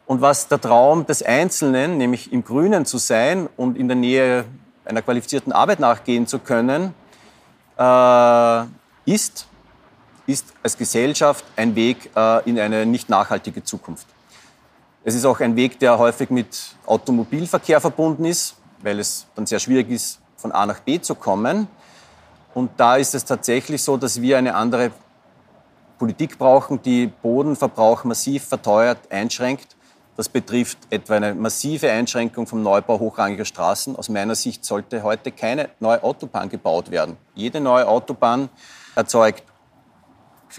Und 0.07 0.21
was 0.21 0.49
der 0.49 0.61
Traum 0.61 1.07
des 1.07 1.23
Einzelnen, 1.23 1.99
nämlich 1.99 2.33
im 2.33 2.45
Grünen 2.45 2.87
zu 2.87 2.99
sein 2.99 3.49
und 3.57 3.77
in 3.77 3.89
der 3.89 3.97
Nähe 3.97 4.45
einer 4.85 5.03
qualifizierten 5.03 5.53
Arbeit 5.53 5.81
nachgehen 5.81 6.27
zu 6.27 6.39
können, 6.39 6.95
äh, 7.79 8.65
ist, 9.07 9.47
ist 10.27 10.53
als 10.63 10.77
Gesellschaft 10.77 11.45
ein 11.57 11.75
Weg 11.75 12.11
äh, 12.17 12.49
in 12.49 12.59
eine 12.59 12.87
nicht 12.87 13.09
nachhaltige 13.09 13.63
Zukunft. 13.63 14.07
Es 15.05 15.15
ist 15.15 15.27
auch 15.27 15.41
ein 15.41 15.55
Weg, 15.55 15.79
der 15.79 15.99
häufig 15.99 16.31
mit 16.31 16.77
Automobilverkehr 16.87 17.81
verbunden 17.81 18.25
ist, 18.25 18.57
weil 18.83 18.99
es 18.99 19.27
dann 19.35 19.47
sehr 19.47 19.59
schwierig 19.59 19.91
ist, 19.91 20.21
von 20.37 20.51
A 20.53 20.65
nach 20.65 20.81
B 20.81 21.01
zu 21.01 21.15
kommen. 21.15 21.69
Und 22.55 22.71
da 22.79 22.97
ist 22.97 23.15
es 23.15 23.25
tatsächlich 23.25 23.83
so, 23.83 23.97
dass 23.97 24.23
wir 24.23 24.39
eine 24.39 24.55
andere 24.55 24.93
Politik 25.99 26.39
brauchen, 26.39 26.81
die 26.81 27.07
Bodenverbrauch 27.07 28.05
massiv 28.05 28.45
verteuert, 28.45 28.99
einschränkt. 29.11 29.77
Das 30.17 30.29
betrifft 30.29 30.79
etwa 30.91 31.17
eine 31.17 31.35
massive 31.35 31.91
Einschränkung 31.91 32.47
vom 32.47 32.63
Neubau 32.63 32.99
hochrangiger 32.99 33.45
Straßen. 33.45 33.97
Aus 33.97 34.09
meiner 34.09 34.37
Sicht 34.37 34.65
sollte 34.65 35.03
heute 35.03 35.33
keine 35.33 35.71
neue 35.81 36.03
Autobahn 36.03 36.49
gebaut 36.49 36.91
werden. 36.91 37.17
Jede 37.35 37.61
neue 37.61 37.89
Autobahn 37.89 38.49
erzeugt 38.95 39.43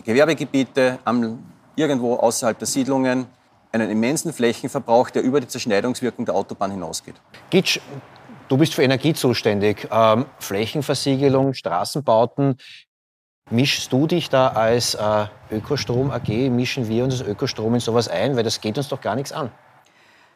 Gewerbegebiete 0.03 0.99
am, 1.05 1.43
irgendwo 1.75 2.15
außerhalb 2.15 2.57
der 2.57 2.67
Siedlungen 2.67 3.27
einen 3.71 3.89
immensen 3.89 4.33
Flächenverbrauch, 4.33 5.09
der 5.09 5.23
über 5.23 5.39
die 5.41 5.47
Zerschneidungswirkung 5.47 6.25
der 6.25 6.35
Autobahn 6.35 6.71
hinausgeht. 6.71 7.15
Gitsch, 7.49 7.79
du 8.47 8.57
bist 8.57 8.73
für 8.73 8.83
Energie 8.83 9.13
zuständig. 9.13 9.87
Ähm, 9.91 10.25
Flächenversiegelung, 10.39 11.53
Straßenbauten. 11.53 12.57
Mischst 13.51 13.93
du 13.93 14.07
dich 14.07 14.29
da 14.29 14.47
als 14.47 14.95
äh, 14.95 15.25
Ökostrom 15.51 16.09
AG, 16.09 16.49
mischen 16.49 16.87
wir 16.87 17.03
uns 17.03 17.19
als 17.19 17.29
Ökostrom 17.29 17.75
in 17.75 17.79
sowas 17.79 18.07
ein? 18.07 18.35
Weil 18.35 18.43
das 18.43 18.59
geht 18.59 18.77
uns 18.77 18.87
doch 18.87 19.01
gar 19.01 19.15
nichts 19.15 19.31
an. 19.31 19.51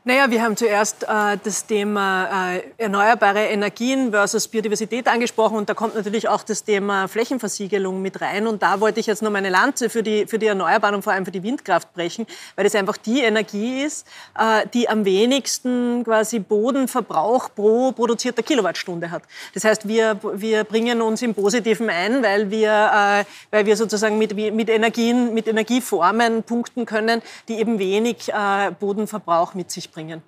Naja, 0.05 0.31
wir 0.31 0.41
haben 0.41 0.55
zuerst 0.55 1.03
äh, 1.03 1.37
das 1.43 1.65
Thema 1.65 2.53
äh, 2.53 2.63
erneuerbare 2.77 3.47
Energien 3.47 4.11
versus 4.11 4.47
Biodiversität 4.47 5.09
angesprochen 5.09 5.57
und 5.57 5.67
da 5.67 5.73
kommt 5.73 5.93
natürlich 5.93 6.29
auch 6.29 6.41
das 6.41 6.63
Thema 6.63 7.09
Flächenversiegelung 7.09 8.01
mit 8.01 8.21
rein. 8.21 8.47
Und 8.47 8.63
da 8.63 8.79
wollte 8.79 9.01
ich 9.01 9.07
jetzt 9.07 9.21
noch 9.21 9.29
meine 9.29 9.49
Lanze 9.49 9.89
für 9.89 10.01
die, 10.01 10.25
für 10.25 10.39
die 10.39 10.45
Erneuerbaren 10.45 10.95
und 10.95 11.01
vor 11.01 11.11
allem 11.11 11.25
für 11.25 11.31
die 11.31 11.43
Windkraft 11.43 11.93
brechen, 11.93 12.25
weil 12.55 12.63
das 12.63 12.75
einfach 12.75 12.95
die 12.95 13.19
Energie 13.19 13.83
ist, 13.83 14.07
äh, 14.39 14.65
die 14.73 14.87
am 14.87 15.03
wenigsten 15.03 16.05
quasi 16.05 16.39
Bodenverbrauch 16.39 17.49
pro 17.53 17.91
produzierter 17.91 18.41
Kilowattstunde 18.41 19.11
hat. 19.11 19.23
Das 19.53 19.65
heißt, 19.65 19.85
wir, 19.85 20.17
wir 20.33 20.63
bringen 20.63 21.01
uns 21.01 21.21
im 21.21 21.35
Positiven 21.35 21.89
ein, 21.89 22.23
weil 22.23 22.49
wir, 22.49 22.69
äh, 22.71 23.25
weil 23.51 23.65
wir 23.65 23.75
sozusagen 23.75 24.17
mit, 24.17 24.33
mit 24.33 24.69
Energien, 24.69 25.33
mit 25.33 25.49
Energieformen 25.49 26.43
punkten 26.43 26.85
können, 26.85 27.21
die 27.49 27.59
eben 27.59 27.79
wenig 27.79 28.29
äh, 28.29 28.71
Bodenverbrauch 28.79 29.55
mit 29.55 29.69
sich 29.71 29.88
bringen. 29.91 30.21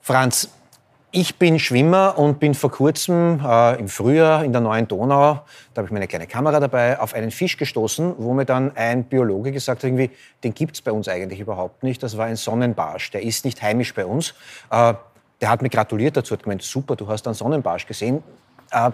Franz, 0.00 0.48
ich 1.16 1.36
bin 1.38 1.60
Schwimmer 1.60 2.18
und 2.18 2.40
bin 2.40 2.54
vor 2.54 2.72
kurzem 2.72 3.40
äh, 3.44 3.78
im 3.78 3.88
Frühjahr 3.88 4.44
in 4.44 4.50
der 4.50 4.60
neuen 4.60 4.88
Donau, 4.88 5.44
da 5.72 5.78
habe 5.78 5.86
ich 5.86 5.92
meine 5.92 6.08
kleine 6.08 6.26
Kamera 6.26 6.58
dabei, 6.58 6.98
auf 6.98 7.14
einen 7.14 7.30
Fisch 7.30 7.56
gestoßen, 7.56 8.16
wo 8.18 8.34
mir 8.34 8.44
dann 8.44 8.76
ein 8.76 9.04
Biologe 9.04 9.52
gesagt 9.52 9.84
hat, 9.84 9.88
irgendwie, 9.88 10.10
den 10.42 10.54
gibt 10.54 10.74
es 10.74 10.82
bei 10.82 10.90
uns 10.90 11.06
eigentlich 11.06 11.38
überhaupt 11.38 11.84
nicht. 11.84 12.02
Das 12.02 12.16
war 12.16 12.26
ein 12.26 12.34
Sonnenbarsch, 12.34 13.12
der 13.12 13.22
ist 13.22 13.44
nicht 13.44 13.62
heimisch 13.62 13.94
bei 13.94 14.04
uns. 14.04 14.34
Äh, 14.70 14.94
der 15.40 15.50
hat 15.50 15.62
mir 15.62 15.68
gratuliert 15.68 16.16
dazu, 16.16 16.34
hat 16.34 16.42
gemeint, 16.42 16.62
super, 16.62 16.96
du 16.96 17.06
hast 17.06 17.28
einen 17.28 17.34
Sonnenbarsch 17.34 17.86
gesehen. 17.86 18.24
Äh, 18.72 18.90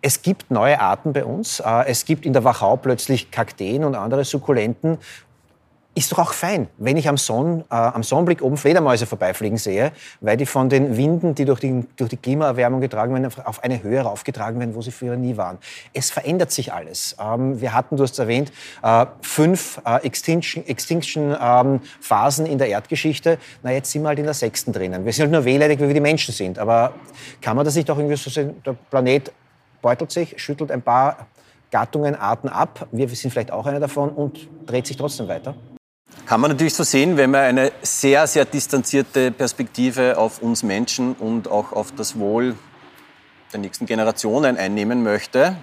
es 0.00 0.20
gibt 0.20 0.50
neue 0.50 0.80
Arten 0.80 1.12
bei 1.12 1.24
uns. 1.24 1.60
Äh, 1.60 1.84
es 1.86 2.04
gibt 2.04 2.26
in 2.26 2.32
der 2.32 2.42
Wachau 2.42 2.76
plötzlich 2.76 3.30
Kakteen 3.30 3.84
und 3.84 3.94
andere 3.94 4.24
Sukkulenten 4.24 4.98
ist 5.94 6.10
doch 6.10 6.18
auch 6.18 6.32
fein, 6.32 6.68
wenn 6.78 6.96
ich 6.96 7.08
am, 7.08 7.18
Sonn, 7.18 7.64
äh, 7.70 7.74
am 7.74 8.02
Sonnenblick 8.02 8.40
oben 8.40 8.56
Fledermäuse 8.56 9.04
vorbeifliegen 9.04 9.58
sehe, 9.58 9.92
weil 10.20 10.38
die 10.38 10.46
von 10.46 10.70
den 10.70 10.96
Winden, 10.96 11.34
die 11.34 11.44
durch 11.44 11.60
die, 11.60 11.84
durch 11.96 12.08
die 12.08 12.16
Klimaerwärmung 12.16 12.80
getragen 12.80 13.12
werden, 13.12 13.30
auf 13.44 13.62
eine 13.62 13.82
Höhe 13.82 14.00
raufgetragen 14.00 14.58
werden, 14.58 14.74
wo 14.74 14.80
sie 14.80 14.90
früher 14.90 15.16
nie 15.16 15.36
waren. 15.36 15.58
Es 15.92 16.10
verändert 16.10 16.50
sich 16.50 16.72
alles. 16.72 17.16
Ähm, 17.20 17.60
wir 17.60 17.74
hatten, 17.74 17.98
du 17.98 18.04
hast 18.04 18.12
es 18.12 18.18
erwähnt, 18.18 18.52
äh, 18.82 19.04
fünf 19.20 19.82
äh, 19.84 20.04
Extinction, 20.06 20.66
Extinction 20.66 21.36
ähm, 21.38 21.80
in 22.46 22.58
der 22.58 22.68
Erdgeschichte. 22.68 23.38
Na, 23.62 23.70
jetzt 23.70 23.90
sind 23.90 24.02
wir 24.02 24.08
halt 24.08 24.18
in 24.18 24.24
der 24.24 24.34
sechsten 24.34 24.72
drinnen. 24.72 25.04
Wir 25.04 25.12
sind 25.12 25.24
halt 25.24 25.32
nur 25.32 25.44
wehleidig, 25.44 25.78
weil 25.78 25.88
wir 25.88 25.94
die 25.94 26.00
Menschen 26.00 26.32
sind. 26.32 26.58
Aber 26.58 26.94
kann 27.42 27.54
man 27.54 27.66
das 27.66 27.74
nicht 27.74 27.90
auch 27.90 27.98
irgendwie 27.98 28.16
so 28.16 28.30
sehen, 28.30 28.62
der 28.64 28.74
Planet 28.90 29.30
beutelt 29.82 30.10
sich, 30.10 30.40
schüttelt 30.40 30.70
ein 30.70 30.80
paar 30.80 31.26
Gattungen, 31.70 32.14
Arten 32.14 32.48
ab. 32.48 32.86
Wir 32.92 33.08
sind 33.08 33.30
vielleicht 33.30 33.50
auch 33.50 33.66
eine 33.66 33.80
davon 33.80 34.10
und 34.10 34.48
dreht 34.66 34.86
sich 34.86 34.96
trotzdem 34.96 35.28
weiter. 35.28 35.54
Kann 36.26 36.40
man 36.40 36.52
natürlich 36.52 36.74
so 36.74 36.84
sehen, 36.84 37.16
wenn 37.16 37.30
man 37.30 37.42
eine 37.42 37.72
sehr, 37.82 38.26
sehr 38.26 38.44
distanzierte 38.44 39.30
Perspektive 39.32 40.16
auf 40.16 40.40
uns 40.40 40.62
Menschen 40.62 41.14
und 41.14 41.48
auch 41.48 41.72
auf 41.72 41.92
das 41.92 42.18
Wohl 42.18 42.54
der 43.52 43.60
nächsten 43.60 43.86
Generationen 43.86 44.56
einnehmen 44.56 45.02
möchte. 45.02 45.56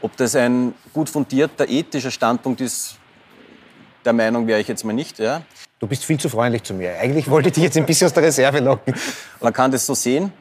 Ob 0.00 0.16
das 0.16 0.34
ein 0.34 0.74
gut 0.92 1.10
fundierter 1.10 1.68
ethischer 1.68 2.10
Standpunkt 2.10 2.60
ist, 2.60 2.96
der 4.04 4.12
Meinung 4.12 4.46
wäre 4.46 4.60
ich 4.60 4.68
jetzt 4.68 4.84
mal 4.84 4.92
nicht. 4.92 5.18
Ja. 5.18 5.42
Du 5.78 5.86
bist 5.86 6.04
viel 6.04 6.18
zu 6.18 6.28
freundlich 6.28 6.62
zu 6.62 6.74
mir. 6.74 6.98
Eigentlich 6.98 7.28
wollte 7.30 7.48
ich 7.48 7.54
dich 7.54 7.64
jetzt 7.64 7.76
ein 7.76 7.86
bisschen 7.86 8.06
aus 8.06 8.14
der 8.14 8.22
Reserve 8.22 8.60
locken. 8.60 8.94
Man 9.40 9.52
kann 9.52 9.70
das 9.70 9.84
so 9.86 9.94
sehen, 9.94 10.32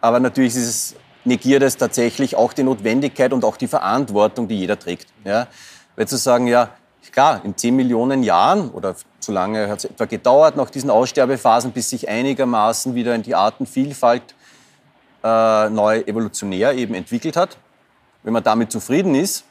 aber 0.00 0.20
natürlich 0.20 0.56
ist 0.56 0.66
es, 0.66 0.94
negiert 1.24 1.62
es 1.62 1.76
tatsächlich 1.76 2.34
auch 2.34 2.52
die 2.52 2.62
Notwendigkeit 2.62 3.32
und 3.32 3.44
auch 3.44 3.56
die 3.56 3.68
Verantwortung, 3.68 4.48
die 4.48 4.58
jeder 4.58 4.78
trägt. 4.78 5.08
Ja. 5.24 5.48
Weil 5.96 6.08
zu 6.08 6.16
sagen, 6.16 6.46
ja, 6.46 6.70
Klar, 7.12 7.42
in 7.44 7.56
10 7.56 7.76
Millionen 7.76 8.22
Jahren 8.22 8.70
oder 8.70 8.96
so 9.20 9.32
lange 9.32 9.68
hat 9.68 9.78
es 9.78 9.84
etwa 9.84 10.04
gedauert 10.06 10.56
nach 10.56 10.70
diesen 10.70 10.90
Aussterbephasen, 10.90 11.72
bis 11.72 11.90
sich 11.90 12.08
einigermaßen 12.08 12.94
wieder 12.94 13.14
in 13.14 13.22
die 13.22 13.34
Artenvielfalt 13.34 14.34
äh, 15.22 15.70
neu 15.70 16.00
evolutionär 16.00 16.74
eben 16.74 16.94
entwickelt 16.94 17.36
hat. 17.36 17.56
Wenn 18.22 18.32
man 18.32 18.42
damit 18.42 18.72
zufrieden 18.72 19.14
ist, 19.14 19.44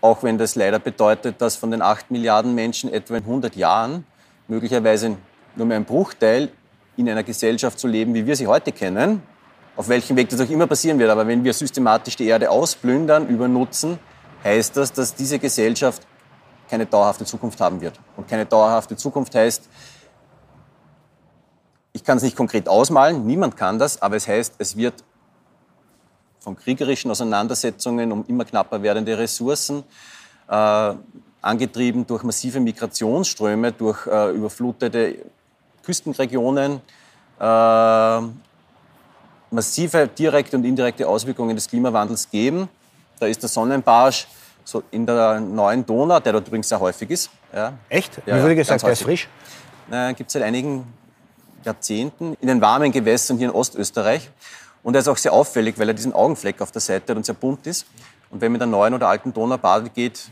auch 0.00 0.22
wenn 0.22 0.38
das 0.38 0.54
leider 0.54 0.78
bedeutet, 0.78 1.40
dass 1.40 1.56
von 1.56 1.70
den 1.70 1.82
8 1.82 2.10
Milliarden 2.10 2.54
Menschen 2.54 2.92
etwa 2.92 3.16
in 3.16 3.24
100 3.24 3.56
Jahren 3.56 4.06
möglicherweise 4.48 5.16
nur 5.56 5.66
mehr 5.66 5.76
ein 5.76 5.84
Bruchteil 5.84 6.50
in 6.96 7.08
einer 7.08 7.22
Gesellschaft 7.22 7.78
zu 7.78 7.86
leben, 7.86 8.14
wie 8.14 8.26
wir 8.26 8.36
sie 8.36 8.46
heute 8.46 8.72
kennen, 8.72 9.22
auf 9.76 9.88
welchem 9.88 10.16
Weg 10.16 10.28
das 10.28 10.40
auch 10.40 10.50
immer 10.50 10.66
passieren 10.66 10.98
wird. 10.98 11.10
Aber 11.10 11.26
wenn 11.26 11.44
wir 11.44 11.52
systematisch 11.52 12.16
die 12.16 12.26
Erde 12.26 12.50
ausplündern, 12.50 13.28
übernutzen, 13.28 13.98
heißt 14.44 14.76
das, 14.76 14.92
dass 14.92 15.14
diese 15.14 15.38
Gesellschaft 15.38 16.02
keine 16.70 16.86
dauerhafte 16.86 17.24
Zukunft 17.24 17.60
haben 17.60 17.80
wird. 17.80 17.98
Und 18.16 18.28
keine 18.28 18.46
dauerhafte 18.46 18.96
Zukunft 18.96 19.34
heißt, 19.34 19.68
ich 21.92 22.04
kann 22.04 22.16
es 22.18 22.22
nicht 22.22 22.36
konkret 22.36 22.68
ausmalen, 22.68 23.26
niemand 23.26 23.56
kann 23.56 23.78
das, 23.78 24.00
aber 24.00 24.16
es 24.16 24.28
heißt, 24.28 24.54
es 24.58 24.76
wird 24.76 24.94
von 26.38 26.56
kriegerischen 26.56 27.10
Auseinandersetzungen 27.10 28.12
um 28.12 28.24
immer 28.28 28.44
knapper 28.44 28.80
werdende 28.82 29.18
Ressourcen, 29.18 29.82
äh, 30.48 30.94
angetrieben 31.42 32.06
durch 32.06 32.22
massive 32.22 32.60
Migrationsströme, 32.60 33.72
durch 33.72 34.06
äh, 34.06 34.30
überflutete 34.30 35.16
Küstenregionen, 35.82 36.80
äh, 37.40 38.20
massive 39.50 40.06
direkte 40.06 40.56
und 40.56 40.64
indirekte 40.64 41.08
Auswirkungen 41.08 41.56
des 41.56 41.68
Klimawandels 41.68 42.30
geben. 42.30 42.68
Da 43.18 43.26
ist 43.26 43.42
der 43.42 43.48
Sonnenbarsch 43.48 44.28
so 44.70 44.82
in 44.90 45.06
der 45.06 45.40
neuen 45.40 45.84
Donau, 45.84 46.20
der 46.20 46.32
dort 46.32 46.46
übrigens 46.46 46.68
sehr 46.68 46.80
häufig 46.80 47.10
ist. 47.10 47.30
Ja. 47.54 47.72
Echt? 47.88 48.20
Ja, 48.26 48.38
Wie 48.38 48.42
wurde 48.42 48.56
gesagt, 48.56 48.82
der 48.82 48.92
ist 48.92 49.02
frisch? 49.02 49.28
Äh, 49.90 50.14
Gibt 50.14 50.28
es 50.28 50.34
seit 50.34 50.42
einigen 50.42 50.86
Jahrzehnten 51.64 52.36
in 52.40 52.48
den 52.48 52.60
warmen 52.60 52.92
Gewässern 52.92 53.38
hier 53.38 53.48
in 53.48 53.54
Ostösterreich. 53.54 54.30
Und 54.82 54.94
er 54.94 55.00
ist 55.00 55.08
auch 55.08 55.16
sehr 55.16 55.32
auffällig, 55.32 55.78
weil 55.78 55.88
er 55.88 55.94
diesen 55.94 56.14
Augenfleck 56.14 56.60
auf 56.62 56.72
der 56.72 56.80
Seite 56.80 57.12
hat 57.12 57.16
und 57.16 57.26
sehr 57.26 57.34
bunt 57.34 57.66
ist. 57.66 57.86
Und 58.30 58.40
wenn 58.40 58.52
man 58.52 58.60
in 58.60 58.70
der 58.70 58.78
neuen 58.78 58.94
oder 58.94 59.08
alten 59.08 59.32
Donau 59.32 59.58
baden 59.58 59.90
geht, 59.94 60.30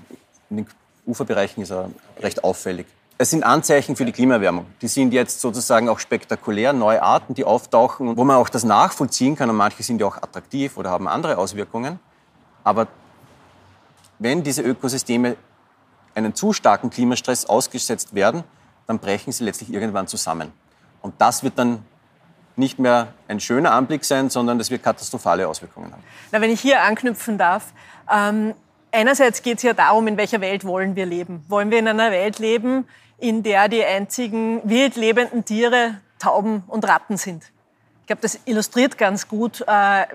in 0.49 0.59
den 0.59 0.67
Uferbereichen 1.07 1.63
ist 1.63 1.71
er 1.71 1.91
recht 2.21 2.45
auffällig. 2.45 2.87
es 3.19 3.31
sind 3.31 3.43
Anzeichen 3.43 3.97
für 3.97 4.05
die 4.05 4.13
Klimaerwärmung. 4.13 4.67
Die 4.81 4.89
sind 4.89 5.13
jetzt 5.13 5.41
sozusagen 5.41 5.89
auch 5.89 5.99
spektakulär, 5.99 6.73
neue 6.73 7.03
Arten, 7.03 7.35
die 7.35 7.45
auftauchen, 7.45 8.17
wo 8.17 8.25
man 8.25 8.37
auch 8.37 8.49
das 8.49 8.65
nachvollziehen 8.65 9.37
kann. 9.37 9.51
Und 9.51 9.57
manche 9.57 9.83
sind 9.83 10.01
ja 10.01 10.07
auch 10.07 10.17
attraktiv 10.17 10.77
oder 10.77 10.91
haben 10.91 11.09
andere 11.09 11.37
Auswirkungen. 11.37 11.99
Aber 12.65 12.87
wenn 14.19 14.43
diese 14.43 14.63
Ökosysteme 14.63 15.37
einen 16.15 16.35
zu 16.35 16.53
starken 16.53 16.91
Klimastress 16.91 17.47
ausgesetzt 17.47 18.15
werden, 18.15 18.45
dann 18.87 18.99
brechen 18.99 19.33
sie 19.33 19.45
letztlich 19.45 19.73
irgendwann 19.73 20.09
zusammen. 20.09 20.53
Und 21.03 21.15
das 21.19 21.43
wird 21.43 21.59
dann 21.59 21.85
nicht 22.57 22.79
mehr 22.79 23.09
ein 23.29 23.39
schöner 23.39 23.73
Anblick 23.73 24.05
sein, 24.05 24.31
sondern 24.31 24.59
das 24.59 24.71
wird 24.71 24.83
katastrophale 24.83 25.47
Auswirkungen 25.47 25.93
haben. 25.93 26.03
Na, 26.33 26.41
wenn 26.41 26.51
ich 26.51 26.61
hier 26.61 26.83
anknüpfen 26.83 27.39
darf, 27.39 27.73
ähm, 28.13 28.55
einerseits 28.91 29.43
geht 29.43 29.59
es 29.59 29.63
ja 29.63 29.75
darum, 29.75 30.09
in 30.09 30.17
welcher 30.17 30.41
Welt 30.41 30.65
wollen 30.65 30.97
wir 30.97 31.07
leben. 31.07 31.45
Wollen 31.49 31.71
wir 31.71 31.79
in 31.79 31.87
einer 31.87 32.11
Welt 32.11 32.41
leben, 32.41 32.89
in 33.19 33.43
der 33.45 33.69
die 33.69 33.85
einzigen 33.85 34.61
wild 34.69 34.97
lebenden 34.97 35.45
Tiere 35.45 36.01
Tauben 36.19 36.65
und 36.67 36.87
Ratten 36.87 37.17
sind? 37.17 37.45
Ich 38.09 38.11
glaube, 38.11 38.23
das 38.23 38.41
illustriert 38.47 38.97
ganz 38.97 39.29
gut. 39.29 39.63
Äh, 39.69 40.07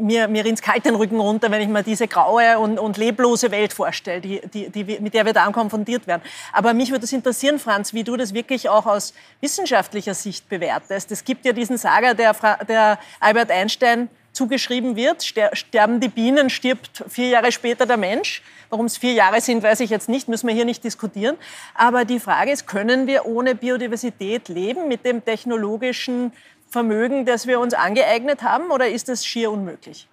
mir, 0.00 0.26
mir 0.26 0.44
rinnt 0.44 0.60
kalt 0.60 0.84
den 0.84 0.96
Rücken 0.96 1.20
runter, 1.20 1.52
wenn 1.52 1.60
ich 1.60 1.68
mir 1.68 1.84
diese 1.84 2.08
graue 2.08 2.58
und, 2.58 2.80
und 2.80 2.96
leblose 2.96 3.52
Welt 3.52 3.72
vorstelle, 3.72 4.20
die, 4.20 4.40
die, 4.52 4.70
die, 4.70 4.98
mit 4.98 5.14
der 5.14 5.24
wir 5.24 5.32
dann 5.32 5.52
konfrontiert 5.52 6.08
werden. 6.08 6.20
Aber 6.52 6.74
mich 6.74 6.90
würde 6.90 7.04
es 7.04 7.12
interessieren, 7.12 7.60
Franz, 7.60 7.94
wie 7.94 8.02
du 8.02 8.16
das 8.16 8.34
wirklich 8.34 8.68
auch 8.68 8.86
aus 8.86 9.14
wissenschaftlicher 9.40 10.14
Sicht 10.14 10.48
bewertest. 10.48 11.12
Es 11.12 11.24
gibt 11.24 11.44
ja 11.44 11.52
diesen 11.52 11.78
Saga, 11.78 12.12
der, 12.14 12.34
der 12.66 12.98
Albert 13.20 13.52
Einstein 13.52 14.08
zugeschrieben 14.32 14.96
wird. 14.96 15.22
Sterben 15.22 16.00
die 16.00 16.08
Bienen, 16.08 16.50
stirbt 16.50 17.04
vier 17.06 17.28
Jahre 17.28 17.52
später 17.52 17.86
der 17.86 17.98
Mensch. 17.98 18.42
Warum 18.68 18.86
es 18.86 18.98
vier 18.98 19.12
Jahre 19.12 19.40
sind, 19.40 19.62
weiß 19.62 19.78
ich 19.78 19.90
jetzt 19.90 20.08
nicht, 20.08 20.26
müssen 20.26 20.48
wir 20.48 20.54
hier 20.56 20.64
nicht 20.64 20.82
diskutieren. 20.82 21.36
Aber 21.74 22.04
die 22.04 22.18
Frage 22.18 22.50
ist, 22.50 22.66
können 22.66 23.06
wir 23.06 23.26
ohne 23.26 23.54
Biodiversität 23.54 24.48
leben 24.48 24.88
mit 24.88 25.04
dem 25.04 25.24
technologischen 25.24 26.32
Vermögen, 26.70 27.24
das 27.24 27.46
wir 27.46 27.60
uns 27.60 27.74
angeeignet 27.74 28.42
haben, 28.42 28.70
oder 28.70 28.88
ist 28.88 29.08
das 29.08 29.24
schier 29.24 29.50
unmöglich? 29.50 30.06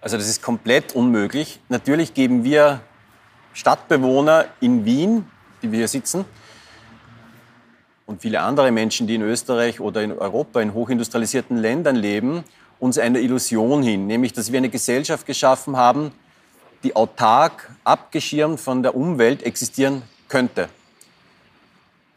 Also 0.00 0.16
das 0.16 0.28
ist 0.28 0.42
komplett 0.42 0.94
unmöglich. 0.94 1.60
Natürlich 1.68 2.14
geben 2.14 2.44
wir 2.44 2.80
Stadtbewohner 3.52 4.46
in 4.60 4.84
Wien, 4.84 5.26
die 5.62 5.70
wir 5.72 5.78
hier 5.78 5.88
sitzen, 5.88 6.24
und 8.06 8.22
viele 8.22 8.40
andere 8.40 8.70
Menschen, 8.70 9.08
die 9.08 9.16
in 9.16 9.22
Österreich 9.22 9.80
oder 9.80 10.02
in 10.02 10.12
Europa 10.12 10.60
in 10.60 10.74
hochindustrialisierten 10.74 11.56
Ländern 11.56 11.96
leben, 11.96 12.44
uns 12.78 12.98
eine 12.98 13.18
Illusion 13.18 13.82
hin, 13.82 14.06
nämlich 14.06 14.32
dass 14.32 14.52
wir 14.52 14.58
eine 14.58 14.68
Gesellschaft 14.68 15.26
geschaffen 15.26 15.76
haben, 15.76 16.12
die 16.84 16.94
autark, 16.94 17.68
abgeschirmt 17.82 18.60
von 18.60 18.82
der 18.82 18.94
Umwelt 18.94 19.42
existieren 19.42 20.02
könnte 20.28 20.68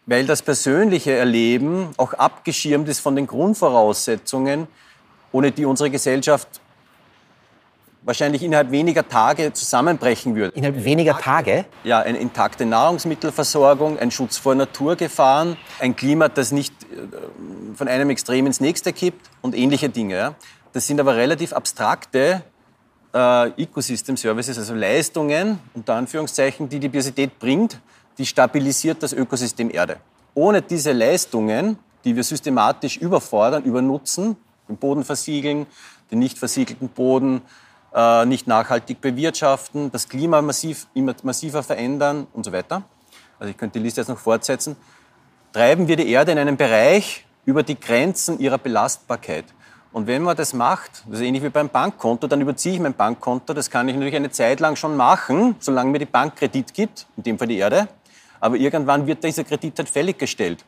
weil 0.10 0.26
das 0.26 0.42
persönliche 0.42 1.12
Erleben 1.12 1.90
auch 1.98 2.14
abgeschirmt 2.14 2.90
ist 2.90 3.00
von 3.00 3.16
den 3.16 3.28
Grundvoraussetzungen, 3.28 4.68
ohne 5.32 5.52
die 5.52 5.66
unsere 5.66 5.92
Gesellschaft 5.92 6.48
wahrscheinlich 8.02 8.42
innerhalb 8.42 8.72
weniger 8.72 9.08
Tage 9.08 9.54
zusammenbrechen 9.54 10.36
würde. 10.36 10.58
Innerhalb 10.58 10.84
weniger 10.84 11.16
Tage? 11.16 11.66
Ja, 11.84 12.00
eine 12.00 12.18
intakte 12.18 12.66
Nahrungsmittelversorgung, 12.66 14.00
ein 14.00 14.10
Schutz 14.10 14.38
vor 14.40 14.56
Naturgefahren, 14.56 15.58
ein 15.80 15.96
Klima, 15.96 16.28
das 16.28 16.52
nicht 16.52 16.74
äh, 16.86 17.76
von 17.76 17.88
einem 17.88 18.10
Extrem 18.10 18.48
ins 18.48 18.60
nächste 18.60 18.94
kippt 18.94 19.30
und 19.42 19.56
ähnliche 19.56 19.90
Dinge. 19.90 20.34
Das 20.74 20.88
sind 20.88 21.00
aber 21.00 21.18
relativ 21.18 21.54
abstrakte 21.54 22.42
äh, 23.14 23.62
Ecosystem 23.62 24.18
Services, 24.18 24.58
also 24.58 24.74
Leistungen, 24.74 25.60
unter 25.76 25.94
Anführungszeichen, 25.94 26.68
die 26.68 26.80
die 26.80 26.88
Biodiversität 26.88 27.38
bringt, 27.38 27.80
die 28.18 28.26
stabilisiert 28.26 29.02
das 29.04 29.14
Ökosystem 29.14 29.70
Erde. 29.70 29.98
Ohne 30.34 30.62
diese 30.62 30.92
Leistungen, 30.92 31.78
die 32.04 32.16
wir 32.16 32.24
systematisch 32.24 32.98
überfordern, 32.98 33.64
übernutzen, 33.64 34.38
den 34.68 34.78
Boden 34.78 35.04
versiegeln, 35.04 35.66
den 36.12 36.20
nicht 36.20 36.38
versiegelten 36.38 36.90
Boden 36.90 37.42
äh, 37.94 38.26
nicht 38.26 38.48
nachhaltig 38.48 39.02
bewirtschaften, 39.02 39.92
das 39.92 40.08
Klima 40.08 40.42
massiv, 40.42 40.88
immer 40.94 41.16
massiver 41.24 41.64
verändern 41.64 42.28
und 42.34 42.46
so 42.46 42.52
weiter. 42.52 42.84
Also 43.40 43.52
ich 43.52 43.58
könnte 43.58 43.80
die 43.80 43.84
Liste 43.84 44.02
jetzt 44.02 44.10
noch 44.10 44.20
fortsetzen. 44.20 44.76
Treiben 45.54 45.88
wir 45.88 45.96
die 45.96 46.10
Erde 46.10 46.32
in 46.32 46.38
einen 46.38 46.58
Bereich 46.58 47.26
über 47.46 47.64
die 47.64 47.80
Grenzen 47.80 48.40
ihrer 48.40 48.58
Belastbarkeit. 48.58 49.46
Und 49.92 50.06
wenn 50.06 50.22
man 50.22 50.38
das 50.38 50.54
macht, 50.54 51.04
das 51.08 51.20
ist 51.20 51.26
ähnlich 51.26 51.42
wie 51.42 51.50
beim 51.50 51.70
Bankkonto, 51.70 52.28
dann 52.28 52.42
überziehe 52.42 52.76
ich 52.76 52.80
mein 52.80 52.94
Bankkonto. 52.94 53.54
Das 53.54 53.72
kann 53.72 53.88
ich 53.90 53.96
natürlich 53.96 54.16
eine 54.16 54.30
Zeit 54.30 54.60
lang 54.60 54.76
schon 54.76 54.96
machen, 54.96 55.56
solange 55.60 55.90
mir 55.90 55.98
die 55.98 56.06
Bank 56.06 56.36
Kredit 56.36 56.74
gibt, 56.76 57.08
in 57.18 57.24
dem 57.24 57.40
Fall 57.40 57.48
die 57.48 57.58
Erde. 57.58 57.88
Aber 58.40 58.56
irgendwann 58.56 59.06
wird 59.08 59.24
dieser 59.24 59.44
Kredit 59.44 59.78
halt 59.78 59.90
fällig 59.90 60.18
gestellt. 60.18 60.64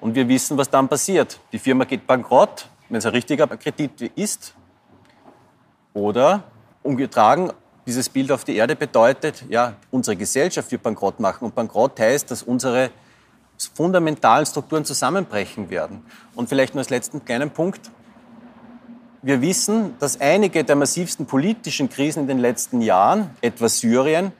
Und 0.00 0.14
wir 0.14 0.28
wissen, 0.28 0.56
was 0.56 0.70
dann 0.70 0.88
passiert. 0.88 1.40
Die 1.52 1.58
Firma 1.58 1.84
geht 1.84 2.06
bankrott, 2.06 2.68
wenn 2.88 2.98
es 2.98 3.06
ein 3.06 3.12
richtiger 3.12 3.46
Kredit 3.46 4.12
ist. 4.16 4.54
Oder 5.92 6.44
umgetragen, 6.82 7.52
dieses 7.86 8.08
Bild 8.08 8.30
auf 8.32 8.44
die 8.44 8.56
Erde 8.56 8.76
bedeutet, 8.76 9.44
ja, 9.48 9.74
unsere 9.90 10.16
Gesellschaft 10.16 10.70
wird 10.70 10.82
bankrott 10.82 11.20
machen. 11.20 11.44
Und 11.44 11.54
bankrott 11.54 11.98
heißt, 11.98 12.30
dass 12.30 12.42
unsere 12.42 12.90
fundamentalen 13.74 14.46
Strukturen 14.46 14.84
zusammenbrechen 14.84 15.70
werden. 15.70 16.02
Und 16.34 16.48
vielleicht 16.48 16.74
nur 16.74 16.80
als 16.80 16.90
letzten 16.90 17.24
kleinen 17.24 17.50
Punkt. 17.50 17.90
Wir 19.22 19.42
wissen, 19.42 19.96
dass 19.98 20.18
einige 20.20 20.64
der 20.64 20.76
massivsten 20.76 21.26
politischen 21.26 21.90
Krisen 21.90 22.20
in 22.20 22.28
den 22.28 22.38
letzten 22.38 22.80
Jahren, 22.80 23.30
etwa 23.42 23.68
Syrien, 23.68 24.32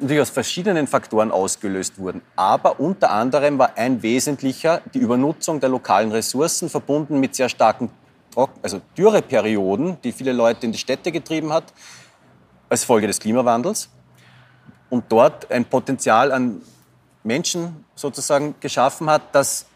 natürlich 0.00 0.22
aus 0.22 0.30
verschiedenen 0.30 0.86
Faktoren 0.86 1.30
ausgelöst 1.30 1.98
wurden. 1.98 2.22
Aber 2.36 2.80
unter 2.80 3.10
anderem 3.10 3.58
war 3.58 3.76
ein 3.76 4.02
wesentlicher 4.02 4.80
die 4.94 4.98
Übernutzung 4.98 5.60
der 5.60 5.68
lokalen 5.68 6.12
Ressourcen, 6.12 6.68
verbunden 6.68 7.20
mit 7.20 7.34
sehr 7.34 7.48
starken 7.48 7.90
also 8.62 8.80
Dürreperioden, 8.96 10.00
die 10.02 10.12
viele 10.12 10.32
Leute 10.32 10.66
in 10.66 10.72
die 10.72 10.78
Städte 10.78 11.10
getrieben 11.10 11.52
hat, 11.52 11.72
als 12.68 12.84
Folge 12.84 13.08
des 13.08 13.18
Klimawandels. 13.18 13.88
Und 14.90 15.04
dort 15.08 15.50
ein 15.50 15.64
Potenzial 15.64 16.30
an 16.30 16.62
Menschen 17.24 17.84
sozusagen 17.94 18.54
geschaffen 18.60 19.10
hat, 19.10 19.22
das 19.32 19.66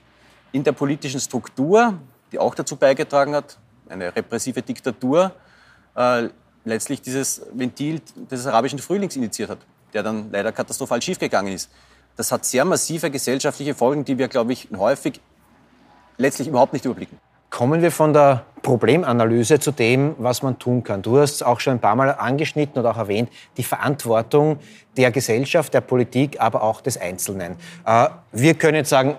in 0.52 0.62
der 0.62 0.72
politischen 0.72 1.18
Struktur, 1.18 1.94
die 2.30 2.38
auch 2.38 2.54
dazu 2.54 2.76
beigetragen 2.76 3.34
hat, 3.34 3.58
eine 3.88 4.14
repressive 4.14 4.62
Diktatur, 4.62 5.32
äh, 5.96 6.28
letztlich 6.64 7.02
dieses 7.02 7.42
Ventil 7.52 8.00
des 8.30 8.46
arabischen 8.46 8.78
Frühlings 8.78 9.16
initiiert 9.16 9.50
hat 9.50 9.58
der 9.92 10.02
dann 10.02 10.30
leider 10.30 10.52
katastrophal 10.52 11.00
schiefgegangen 11.02 11.52
ist. 11.52 11.70
Das 12.16 12.30
hat 12.30 12.44
sehr 12.44 12.64
massive 12.64 13.10
gesellschaftliche 13.10 13.74
Folgen, 13.74 14.04
die 14.04 14.18
wir, 14.18 14.28
glaube 14.28 14.52
ich, 14.52 14.68
häufig 14.76 15.20
letztlich 16.18 16.48
überhaupt 16.48 16.72
nicht 16.72 16.84
überblicken. 16.84 17.18
Kommen 17.50 17.82
wir 17.82 17.90
von 17.90 18.14
der 18.14 18.44
Problemanalyse 18.62 19.60
zu 19.60 19.72
dem, 19.72 20.14
was 20.18 20.42
man 20.42 20.58
tun 20.58 20.82
kann. 20.82 21.02
Du 21.02 21.18
hast 21.18 21.42
auch 21.44 21.60
schon 21.60 21.74
ein 21.74 21.80
paar 21.80 21.96
Mal 21.96 22.10
angeschnitten 22.10 22.80
und 22.80 22.86
auch 22.86 22.96
erwähnt, 22.96 23.28
die 23.58 23.62
Verantwortung 23.62 24.58
der 24.96 25.10
Gesellschaft, 25.10 25.74
der 25.74 25.82
Politik, 25.82 26.40
aber 26.40 26.62
auch 26.62 26.80
des 26.80 26.98
Einzelnen. 26.98 27.56
Äh, 27.84 28.08
wir 28.32 28.54
können 28.54 28.76
jetzt 28.76 28.88
sagen, 28.88 29.16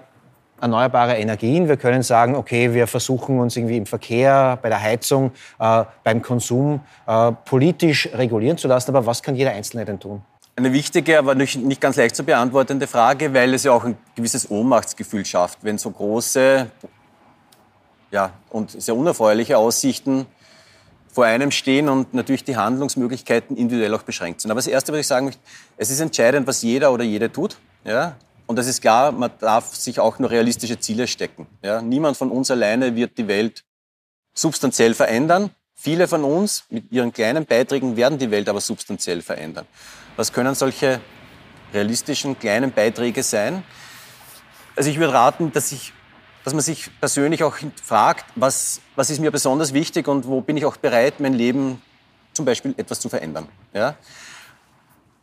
erneuerbare 0.63 1.17
Energien. 1.17 1.67
Wir 1.67 1.77
können 1.77 2.01
sagen, 2.01 2.35
okay, 2.35 2.73
wir 2.73 2.87
versuchen 2.87 3.39
uns 3.39 3.55
irgendwie 3.55 3.77
im 3.77 3.85
Verkehr, 3.85 4.57
bei 4.61 4.69
der 4.69 4.81
Heizung, 4.81 5.31
äh, 5.59 5.83
beim 6.03 6.21
Konsum 6.21 6.79
äh, 7.05 7.33
politisch 7.45 8.09
regulieren 8.13 8.57
zu 8.57 8.67
lassen. 8.67 8.89
Aber 8.91 9.05
was 9.05 9.21
kann 9.21 9.35
jeder 9.35 9.51
Einzelne 9.51 9.85
denn 9.85 9.99
tun? 9.99 10.23
Eine 10.55 10.71
wichtige, 10.71 11.17
aber 11.17 11.33
nicht 11.33 11.81
ganz 11.81 11.95
leicht 11.95 12.15
zu 12.15 12.23
beantwortende 12.23 12.85
Frage, 12.85 13.33
weil 13.33 13.53
es 13.55 13.63
ja 13.63 13.71
auch 13.71 13.83
ein 13.83 13.97
gewisses 14.15 14.51
Ohnmachtsgefühl 14.51 15.25
schafft, 15.25 15.59
wenn 15.63 15.79
so 15.79 15.89
große 15.89 16.69
ja, 18.11 18.31
und 18.49 18.69
sehr 18.79 18.95
unerfreuliche 18.95 19.57
Aussichten 19.57 20.27
vor 21.11 21.25
einem 21.25 21.49
stehen 21.51 21.89
und 21.89 22.13
natürlich 22.13 22.43
die 22.43 22.55
Handlungsmöglichkeiten 22.55 23.57
individuell 23.57 23.93
auch 23.95 24.03
beschränkt 24.03 24.41
sind. 24.41 24.51
Aber 24.51 24.59
das 24.59 24.67
Erste, 24.67 24.91
was 24.91 24.99
ich 24.99 25.07
sagen 25.07 25.25
möchte, 25.25 25.41
es 25.77 25.89
ist 25.89 25.99
entscheidend, 25.99 26.45
was 26.45 26.61
jeder 26.61 26.91
oder 26.93 27.03
jede 27.03 27.31
tut. 27.31 27.57
Ja? 27.83 28.15
Und 28.45 28.57
das 28.57 28.67
ist 28.67 28.81
klar, 28.81 29.11
man 29.11 29.31
darf 29.39 29.75
sich 29.75 29.99
auch 29.99 30.19
nur 30.19 30.29
realistische 30.29 30.79
Ziele 30.79 31.07
stecken. 31.07 31.47
Ja? 31.63 31.81
Niemand 31.81 32.15
von 32.17 32.29
uns 32.29 32.51
alleine 32.51 32.95
wird 32.95 33.17
die 33.17 33.27
Welt 33.27 33.63
substanziell 34.33 34.93
verändern. 34.93 35.49
Viele 35.73 36.07
von 36.07 36.23
uns 36.23 36.65
mit 36.69 36.91
ihren 36.91 37.11
kleinen 37.11 37.45
Beiträgen 37.45 37.95
werden 37.95 38.19
die 38.19 38.29
Welt 38.29 38.47
aber 38.47 38.61
substanziell 38.61 39.21
verändern. 39.21 39.65
Was 40.15 40.31
können 40.31 40.53
solche 40.53 41.01
realistischen 41.73 42.37
kleinen 42.37 42.71
Beiträge 42.71 43.23
sein? 43.23 43.63
Also 44.75 44.89
ich 44.89 44.99
würde 44.99 45.13
raten, 45.13 45.51
dass, 45.51 45.71
ich, 45.71 45.93
dass 46.43 46.53
man 46.53 46.61
sich 46.61 46.89
persönlich 46.99 47.43
auch 47.43 47.55
fragt, 47.83 48.25
was, 48.35 48.81
was 48.95 49.09
ist 49.09 49.19
mir 49.19 49.31
besonders 49.31 49.73
wichtig 49.73 50.07
und 50.07 50.27
wo 50.27 50.41
bin 50.41 50.57
ich 50.57 50.65
auch 50.65 50.77
bereit, 50.77 51.19
mein 51.19 51.33
Leben 51.33 51.81
zum 52.33 52.45
Beispiel 52.45 52.73
etwas 52.77 52.99
zu 52.99 53.09
verändern. 53.09 53.47
Ja? 53.73 53.95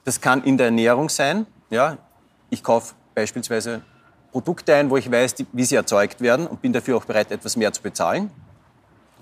Das 0.05 0.21
kann 0.21 0.43
in 0.43 0.57
der 0.57 0.67
Ernährung 0.67 1.09
sein. 1.09 1.47
Ja? 1.71 1.99
Ich 2.51 2.63
kaufe 2.63 2.95
beispielsweise 3.15 3.83
Produkte 4.33 4.75
ein, 4.75 4.91
wo 4.91 4.97
ich 4.97 5.11
weiß, 5.11 5.35
wie 5.53 5.65
sie 5.65 5.75
erzeugt 5.75 6.21
werden 6.21 6.47
und 6.47 6.63
bin 6.63 6.73
dafür 6.73 6.97
auch 6.97 7.05
bereit, 7.05 7.31
etwas 7.31 7.57
mehr 7.57 7.73
zu 7.73 7.83
bezahlen. 7.83 8.31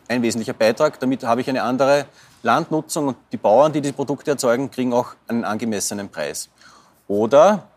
Ein 0.07 0.22
wesentlicher 0.22 0.54
Beitrag. 0.54 1.00
Damit 1.00 1.24
habe 1.24 1.40
ich 1.40 1.48
eine 1.48 1.62
andere 1.62 2.07
Landnutzung 2.42 3.09
und 3.09 3.16
die 3.33 3.37
Bauern, 3.37 3.72
die 3.72 3.81
die 3.81 3.92
Produkte 3.92 4.33
erzeugen, 4.33 4.70
kriegen 4.70 4.92
auch 4.92 5.14
einen 5.27 5.44
angemessenen 5.44 6.09
Preis. 6.09 6.48
Oder 7.09 7.68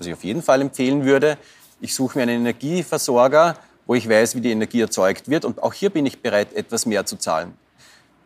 was 0.00 0.06
ich 0.06 0.14
auf 0.14 0.24
jeden 0.24 0.42
Fall 0.42 0.62
empfehlen 0.62 1.04
würde. 1.04 1.36
Ich 1.80 1.94
suche 1.94 2.18
mir 2.18 2.22
einen 2.22 2.40
Energieversorger, 2.40 3.56
wo 3.86 3.94
ich 3.94 4.08
weiß, 4.08 4.34
wie 4.34 4.40
die 4.40 4.50
Energie 4.50 4.80
erzeugt 4.80 5.28
wird. 5.28 5.44
Und 5.44 5.62
auch 5.62 5.74
hier 5.74 5.90
bin 5.90 6.06
ich 6.06 6.22
bereit, 6.22 6.54
etwas 6.54 6.86
mehr 6.86 7.04
zu 7.04 7.16
zahlen. 7.16 7.54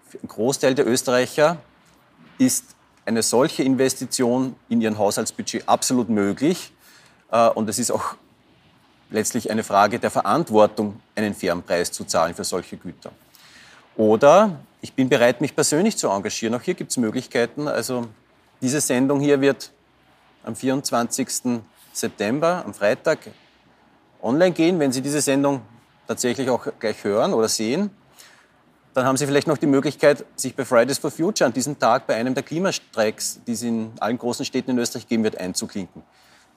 Für 0.09 0.19
einen 0.19 0.29
Großteil 0.29 0.75
der 0.75 0.87
Österreicher 0.87 1.57
ist 2.39 2.65
eine 3.05 3.23
solche 3.23 3.65
Investition 3.65 4.55
in 4.69 4.81
ihren 4.81 4.99
Haushaltsbudget 4.99 5.69
absolut 5.69 6.09
möglich. 6.09 6.73
Äh, 7.31 7.49
und 7.49 7.69
es 7.69 7.79
ist 7.81 7.91
auch 7.91 8.15
letztlich 9.11 9.51
eine 9.51 9.65
Frage 9.65 9.99
der 9.99 10.11
Verantwortung, 10.11 11.01
einen 11.17 11.35
fairen 11.35 11.63
Preis 11.63 11.91
zu 11.91 12.05
zahlen 12.05 12.35
für 12.35 12.45
solche 12.45 12.77
Güter. 12.77 13.11
Oder 13.97 14.61
ich 14.85 14.93
bin 14.93 15.09
bereit, 15.09 15.41
mich 15.41 15.57
persönlich 15.57 15.97
zu 15.97 16.11
engagieren. 16.11 16.55
Auch 16.55 16.61
hier 16.61 16.75
gibt 16.75 16.91
es 16.91 16.99
Möglichkeiten. 16.99 17.69
Also 17.69 18.07
diese 18.61 18.83
Sendung 18.83 19.19
hier 19.19 19.41
wird 19.41 19.73
am 20.45 20.55
24. 20.55 21.63
September, 21.95 22.63
am 22.67 22.75
Freitag, 22.75 23.21
online 24.21 24.53
gehen. 24.53 24.79
Wenn 24.79 24.93
Sie 24.93 25.01
diese 25.01 25.23
Sendung 25.23 25.63
tatsächlich 26.07 26.51
auch 26.51 26.67
gleich 26.79 27.03
hören 27.03 27.33
oder 27.33 27.49
sehen, 27.49 27.89
dann 28.93 29.07
haben 29.07 29.17
Sie 29.17 29.27
vielleicht 29.27 29.47
noch 29.47 29.57
die 29.57 29.67
Möglichkeit, 29.67 30.27
sich 30.37 30.55
bei 30.55 30.67
Fridays 30.67 30.99
for 30.99 31.11
Future 31.11 31.47
an 31.47 31.55
diesem 31.55 31.79
Tag 31.79 32.07
bei 32.07 32.17
einem 32.17 32.35
der 32.35 32.43
Klimastreiks, 32.43 33.41
die 33.47 33.53
es 33.53 33.63
in 33.63 33.91
allen 34.01 34.19
großen 34.19 34.45
Städten 34.45 34.73
in 34.73 34.79
Österreich 34.79 35.09
geben 35.09 35.25
wird, 35.25 35.39
einzuklinken. 35.39 36.03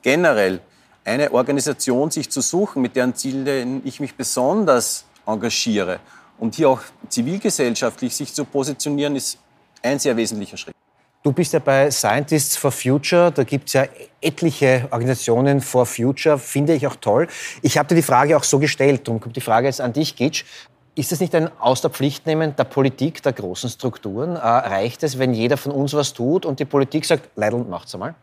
Generell 0.02 0.60
eine 1.06 1.32
Organisation 1.32 2.12
sich 2.12 2.30
zu 2.30 2.42
suchen, 2.42 2.82
mit 2.82 2.98
deren 2.98 3.16
Zielen 3.16 3.84
ich 3.86 4.02
mich 4.02 4.16
besonders 4.16 5.06
engagiere 5.26 6.02
und 6.40 6.56
hier 6.56 6.70
auch 6.70 6.82
zivilgesellschaftlich 7.10 8.16
sich 8.16 8.34
zu 8.34 8.46
positionieren, 8.46 9.16
ist 9.16 9.38
ein 9.82 10.00
sehr 10.00 10.16
wesentlicher 10.16 10.58
Schritt. 10.58 10.76
Du 11.24 11.34
bist 11.34 11.52
ja 11.52 11.60
bei 11.60 11.92
Scientists 11.92 12.56
for 12.56 12.72
Future, 12.72 13.32
da 13.32 13.44
gibt 13.44 13.68
es 13.68 13.74
ja 13.74 13.86
etliche 14.22 14.88
Organisationen 14.92 15.60
for 15.62 15.86
Future, 15.86 16.38
finde 16.38 16.74
ich 16.74 16.88
auch 16.88 16.96
toll. 16.96 17.28
Ich 17.62 17.78
habe 17.78 17.90
dir 17.90 17.96
die 17.96 18.02
Frage 18.02 18.38
auch 18.38 18.44
so 18.44 18.60
gestellt, 18.60 19.08
darum 19.08 19.20
kommt 19.20 19.36
die 19.36 19.42
Frage 19.42 19.68
jetzt 19.68 19.82
an 19.82 19.94
dich, 19.94 20.16
Gitsch. 20.16 20.46
Ist 20.96 21.12
es 21.12 21.20
nicht 21.20 21.36
ein 21.36 21.50
Aus 21.60 21.82
der 21.82 21.92
Pflicht 21.92 22.26
nehmen 22.26 22.56
der 22.56 22.64
Politik, 22.64 23.22
der 23.22 23.34
großen 23.34 23.70
Strukturen? 23.70 24.36
Äh, 24.36 24.40
reicht 24.40 25.04
es, 25.04 25.20
wenn 25.20 25.34
jeder 25.34 25.58
von 25.58 25.72
uns 25.72 25.94
was 25.94 26.14
tut 26.14 26.46
und 26.46 26.60
die 26.60 26.66
Politik 26.66 27.06
sagt, 27.06 27.30
Leidl, 27.36 27.66
macht's 27.66 27.94
einmal? 27.94 28.16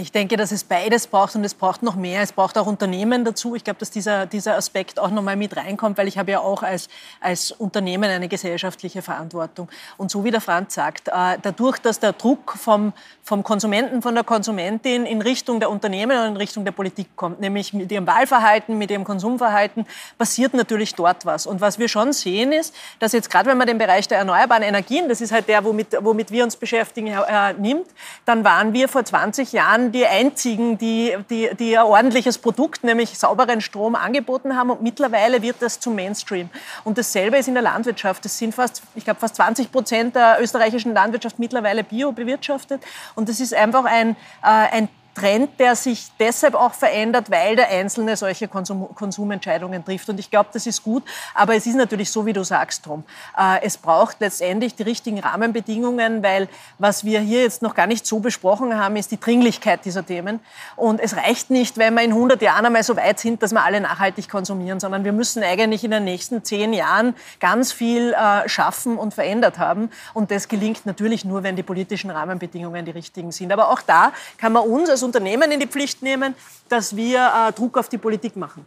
Ich 0.00 0.12
denke, 0.12 0.36
dass 0.36 0.52
es 0.52 0.64
beides 0.64 1.08
braucht 1.08 1.34
und 1.34 1.44
es 1.44 1.54
braucht 1.54 1.82
noch 1.82 1.96
mehr. 1.96 2.22
Es 2.22 2.32
braucht 2.32 2.56
auch 2.56 2.66
Unternehmen 2.66 3.24
dazu. 3.24 3.54
Ich 3.56 3.64
glaube, 3.64 3.80
dass 3.80 3.90
dieser, 3.90 4.26
dieser 4.26 4.56
Aspekt 4.56 5.00
auch 5.00 5.10
noch 5.10 5.22
mal 5.22 5.34
mit 5.34 5.56
reinkommt, 5.56 5.98
weil 5.98 6.06
ich 6.06 6.18
habe 6.18 6.30
ja 6.30 6.40
auch 6.40 6.62
als, 6.62 6.88
als 7.20 7.50
Unternehmen 7.50 8.08
eine 8.08 8.28
gesellschaftliche 8.28 9.02
Verantwortung. 9.02 9.68
Und 9.96 10.10
so 10.10 10.24
wie 10.24 10.30
der 10.30 10.40
Franz 10.40 10.74
sagt, 10.74 11.08
äh, 11.08 11.38
dadurch, 11.42 11.78
dass 11.78 11.98
der 11.98 12.12
Druck 12.12 12.54
vom, 12.56 12.92
vom 13.24 13.42
Konsumenten, 13.42 14.00
von 14.00 14.14
der 14.14 14.24
Konsumentin 14.24 15.04
in 15.04 15.20
Richtung 15.20 15.58
der 15.58 15.70
Unternehmen 15.70 16.16
und 16.18 16.26
in 16.28 16.36
Richtung 16.36 16.64
der 16.64 16.72
Politik 16.72 17.08
kommt, 17.16 17.40
nämlich 17.40 17.72
mit 17.72 17.90
ihrem 17.90 18.06
Wahlverhalten, 18.06 18.78
mit 18.78 18.90
ihrem 18.90 19.04
Konsumverhalten, 19.04 19.84
passiert 20.16 20.54
natürlich 20.54 20.94
dort 20.94 21.26
was. 21.26 21.46
Und 21.46 21.60
was 21.60 21.78
wir 21.78 21.88
schon 21.88 22.12
sehen 22.12 22.52
ist, 22.52 22.74
dass 23.00 23.12
jetzt 23.12 23.30
gerade 23.30 23.50
wenn 23.50 23.58
man 23.58 23.66
den 23.66 23.78
Bereich 23.78 24.06
der 24.06 24.18
erneuerbaren 24.18 24.62
Energien, 24.62 25.08
das 25.08 25.20
ist 25.20 25.32
halt 25.32 25.48
der, 25.48 25.64
womit, 25.64 25.96
womit 26.00 26.30
wir 26.30 26.44
uns 26.44 26.56
beschäftigen, 26.56 27.08
äh, 27.08 27.54
nimmt, 27.54 27.86
dann 28.24 28.44
waren 28.44 28.72
wir 28.72 28.88
vor 28.88 29.04
20 29.04 29.52
Jahren 29.52 29.87
die 29.92 30.06
einzigen, 30.06 30.78
die, 30.78 31.16
die, 31.30 31.50
die 31.58 31.76
ein 31.76 31.84
ordentliches 31.84 32.38
Produkt, 32.38 32.84
nämlich 32.84 33.18
sauberen 33.18 33.60
Strom 33.60 33.94
angeboten 33.94 34.56
haben. 34.56 34.70
Und 34.70 34.82
mittlerweile 34.82 35.42
wird 35.42 35.56
das 35.60 35.80
zum 35.80 35.94
Mainstream. 35.94 36.50
Und 36.84 36.98
dasselbe 36.98 37.38
ist 37.38 37.48
in 37.48 37.54
der 37.54 37.62
Landwirtschaft. 37.62 38.24
Es 38.26 38.38
sind 38.38 38.54
fast, 38.54 38.82
ich 38.94 39.04
glaube, 39.04 39.20
fast 39.20 39.36
20 39.36 39.70
Prozent 39.72 40.16
der 40.16 40.38
österreichischen 40.40 40.94
Landwirtschaft 40.94 41.38
mittlerweile 41.38 41.84
bio 41.84 42.12
bewirtschaftet. 42.12 42.82
Und 43.14 43.28
das 43.28 43.40
ist 43.40 43.54
einfach 43.54 43.84
ein, 43.84 44.10
äh, 44.42 44.48
ein 44.48 44.88
Trend, 45.18 45.58
der 45.58 45.74
sich 45.74 46.08
deshalb 46.18 46.54
auch 46.54 46.74
verändert, 46.74 47.30
weil 47.30 47.56
der 47.56 47.68
Einzelne 47.70 48.16
solche 48.16 48.48
Konsum 48.48 48.94
Konsumentscheidungen 48.94 49.84
trifft. 49.84 50.08
Und 50.08 50.20
ich 50.20 50.30
glaube, 50.30 50.50
das 50.52 50.66
ist 50.66 50.82
gut. 50.82 51.02
Aber 51.34 51.54
es 51.54 51.66
ist 51.66 51.74
natürlich 51.74 52.10
so, 52.10 52.26
wie 52.26 52.32
du 52.32 52.44
sagst, 52.44 52.84
Tom. 52.84 53.04
Äh, 53.36 53.62
es 53.62 53.76
braucht 53.76 54.20
letztendlich 54.20 54.74
die 54.74 54.82
richtigen 54.84 55.18
Rahmenbedingungen, 55.18 56.22
weil 56.22 56.48
was 56.78 57.04
wir 57.04 57.20
hier 57.20 57.42
jetzt 57.42 57.62
noch 57.62 57.74
gar 57.74 57.86
nicht 57.86 58.06
so 58.06 58.20
besprochen 58.20 58.78
haben, 58.78 58.96
ist 58.96 59.10
die 59.10 59.18
Dringlichkeit 59.18 59.84
dieser 59.84 60.06
Themen. 60.06 60.40
Und 60.76 61.00
es 61.00 61.16
reicht 61.16 61.50
nicht, 61.50 61.78
wenn 61.78 61.94
wir 61.94 62.02
in 62.02 62.12
100 62.12 62.40
Jahren 62.40 62.66
einmal 62.66 62.82
so 62.82 62.96
weit 62.96 63.18
sind, 63.18 63.42
dass 63.42 63.52
wir 63.52 63.64
alle 63.64 63.80
nachhaltig 63.80 64.28
konsumieren, 64.28 64.80
sondern 64.80 65.04
wir 65.04 65.12
müssen 65.12 65.42
eigentlich 65.42 65.84
in 65.84 65.90
den 65.90 66.04
nächsten 66.04 66.44
zehn 66.44 66.72
Jahren 66.72 67.14
ganz 67.40 67.72
viel 67.72 68.12
äh, 68.12 68.48
schaffen 68.48 68.96
und 68.96 69.14
verändert 69.14 69.58
haben. 69.58 69.90
Und 70.14 70.30
das 70.30 70.48
gelingt 70.48 70.86
natürlich 70.86 71.24
nur, 71.24 71.42
wenn 71.42 71.56
die 71.56 71.62
politischen 71.62 72.10
Rahmenbedingungen 72.10 72.84
die 72.84 72.92
richtigen 72.92 73.32
sind. 73.32 73.52
Aber 73.52 73.70
auch 73.70 73.82
da 73.82 74.12
kann 74.38 74.52
man 74.52 74.62
uns 74.62 74.88
als 74.88 75.02
Unternehmen 75.08 75.50
in 75.50 75.60
die 75.60 75.66
Pflicht 75.66 76.02
nehmen, 76.02 76.34
dass 76.68 76.94
wir 76.94 77.48
äh, 77.48 77.52
Druck 77.52 77.78
auf 77.78 77.88
die 77.88 77.98
Politik 77.98 78.36
machen. 78.36 78.64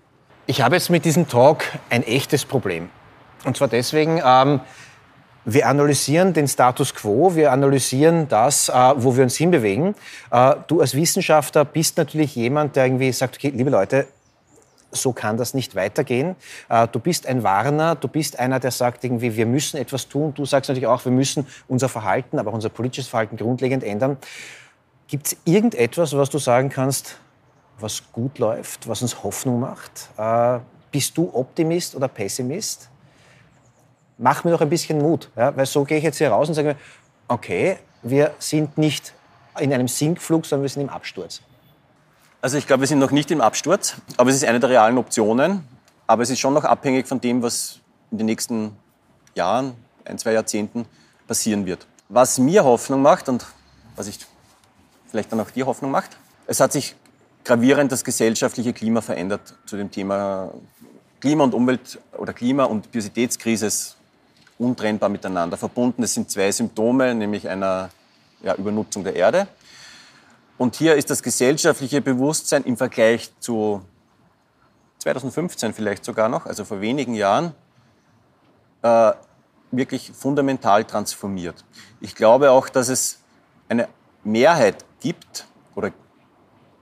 Ich 0.48 0.62
habe 0.62 0.76
jetzt 0.76 0.90
mit 0.90 1.06
diesem 1.06 1.28
Talk 1.28 1.64
ein 1.90 2.04
echtes 2.04 2.46
Problem. 2.46 2.90
Und 3.46 3.58
zwar 3.58 3.68
deswegen, 3.68 4.22
ähm, 4.24 4.60
wir 5.46 5.68
analysieren 5.68 6.34
den 6.34 6.48
Status 6.48 6.94
quo, 6.94 7.36
wir 7.36 7.52
analysieren 7.52 8.28
das, 8.28 8.70
äh, 8.70 8.74
wo 8.98 9.16
wir 9.16 9.24
uns 9.24 9.38
hinbewegen. 9.38 9.96
Äh, 10.30 10.56
du 10.68 10.82
als 10.82 10.96
Wissenschaftler 10.96 11.66
bist 11.66 11.98
natürlich 11.98 12.36
jemand, 12.36 12.76
der 12.76 12.86
irgendwie 12.86 13.12
sagt, 13.12 13.38
okay, 13.38 13.52
liebe 13.56 13.70
Leute, 13.70 14.08
so 14.92 15.14
kann 15.14 15.38
das 15.38 15.54
nicht 15.54 15.76
weitergehen. 15.76 16.36
Äh, 16.70 16.88
du 16.92 17.00
bist 17.00 17.26
ein 17.26 17.44
Warner, 17.44 17.96
du 17.96 18.08
bist 18.08 18.38
einer, 18.40 18.60
der 18.60 18.72
sagt 18.72 19.04
irgendwie, 19.04 19.36
wir 19.36 19.46
müssen 19.46 19.78
etwas 19.78 20.08
tun. 20.08 20.34
Du 20.34 20.46
sagst 20.46 20.70
natürlich 20.70 20.88
auch, 20.88 21.06
wir 21.06 21.12
müssen 21.12 21.48
unser 21.68 21.90
Verhalten, 21.90 22.38
aber 22.38 22.52
auch 22.52 22.56
unser 22.56 22.70
politisches 22.70 23.08
Verhalten 23.08 23.38
grundlegend 23.38 23.84
ändern. 23.84 24.18
Gibt 25.12 25.28
es 25.28 25.38
irgendetwas, 25.44 26.16
was 26.16 26.30
du 26.30 26.38
sagen 26.38 26.70
kannst, 26.70 27.18
was 27.82 28.02
gut 28.14 28.40
läuft, 28.40 28.88
was 28.88 29.02
uns 29.02 29.26
Hoffnung 29.26 29.60
macht? 29.60 30.08
Äh, 30.16 30.60
bist 30.90 31.18
du 31.18 31.30
Optimist 31.34 31.96
oder 31.96 32.08
Pessimist? 32.08 32.88
Mach 34.18 34.46
mir 34.46 34.52
doch 34.52 34.62
ein 34.62 34.70
bisschen 34.70 35.00
Mut, 35.00 35.30
ja? 35.36 35.54
weil 35.58 35.66
so 35.66 35.84
gehe 35.84 35.98
ich 35.98 36.06
jetzt 36.06 36.20
hier 36.20 36.30
raus 36.32 36.48
und 36.48 36.56
sage, 36.56 36.78
okay, 37.28 37.78
wir 38.04 38.34
sind 38.40 38.78
nicht 38.78 39.14
in 39.60 39.74
einem 39.74 39.90
Sinkflug, 39.90 40.46
sondern 40.46 40.64
wir 40.64 40.70
sind 40.70 40.84
im 40.84 40.90
Absturz. 40.90 41.42
Also 42.42 42.58
ich 42.58 42.66
glaube, 42.66 42.80
wir 42.80 42.88
sind 42.88 43.00
noch 43.00 43.12
nicht 43.12 43.32
im 43.32 43.42
Absturz, 43.42 43.96
aber 44.16 44.30
es 44.30 44.38
ist 44.38 44.46
eine 44.46 44.62
der 44.62 44.70
realen 44.70 44.98
Optionen. 44.98 45.68
Aber 46.08 46.24
es 46.24 46.30
ist 46.30 46.40
schon 46.40 46.54
noch 46.54 46.64
abhängig 46.64 47.06
von 47.06 47.20
dem, 47.20 47.44
was 47.44 47.82
in 48.12 48.18
den 48.18 48.28
nächsten 48.28 48.78
Jahren, 49.36 49.74
ein, 50.06 50.18
zwei 50.18 50.32
Jahrzehnten 50.32 50.86
passieren 51.28 51.66
wird. 51.66 51.86
Was 52.08 52.40
mir 52.40 52.64
Hoffnung 52.64 53.02
macht 53.02 53.28
und 53.28 53.46
was 53.98 54.08
ich 54.08 54.18
vielleicht 55.12 55.32
dann 55.32 55.40
auch 55.40 55.52
die 55.52 55.64
Hoffnung 55.64 55.92
macht. 55.92 56.18
Es 56.48 56.60
hat 56.60 56.72
sich 56.72 56.96
gravierend 57.44 57.92
das 57.92 58.04
gesellschaftliche 58.04 58.74
Klima 58.74 59.02
verändert 59.02 59.56
zu 59.66 59.78
dem 59.78 59.92
Thema 59.92 60.52
Klima 61.20 61.44
und 61.44 61.54
Umwelt 61.54 62.00
oder 62.18 62.34
Klima 62.34 62.64
und 62.64 62.92
Biodiversitätskrise 62.92 63.68
ist 63.68 63.98
untrennbar 64.58 65.10
miteinander 65.10 65.58
verbunden. 65.58 66.04
Es 66.04 66.14
sind 66.14 66.32
zwei 66.32 66.52
Symptome, 66.52 67.14
nämlich 67.14 67.48
einer 67.48 67.90
ja, 68.42 68.56
Übernutzung 68.56 69.04
der 69.04 69.16
Erde. 69.16 69.48
Und 70.58 70.76
hier 70.76 70.96
ist 70.96 71.10
das 71.10 71.22
gesellschaftliche 71.22 72.02
Bewusstsein 72.02 72.64
im 72.64 72.78
Vergleich 72.78 73.32
zu 73.40 73.82
2015 75.00 75.74
vielleicht 75.74 76.06
sogar 76.06 76.30
noch, 76.30 76.46
also 76.46 76.66
vor 76.66 76.82
wenigen 76.82 77.16
Jahren, 77.16 77.54
äh, 78.84 79.14
wirklich 79.72 80.12
fundamental 80.12 80.86
transformiert. 80.86 81.64
Ich 82.00 82.16
glaube 82.16 82.52
auch, 82.52 82.70
dass 82.70 82.90
es 82.90 83.20
eine 83.70 83.88
Mehrheit 84.24 84.86
gibt 85.02 85.46
oder 85.76 85.92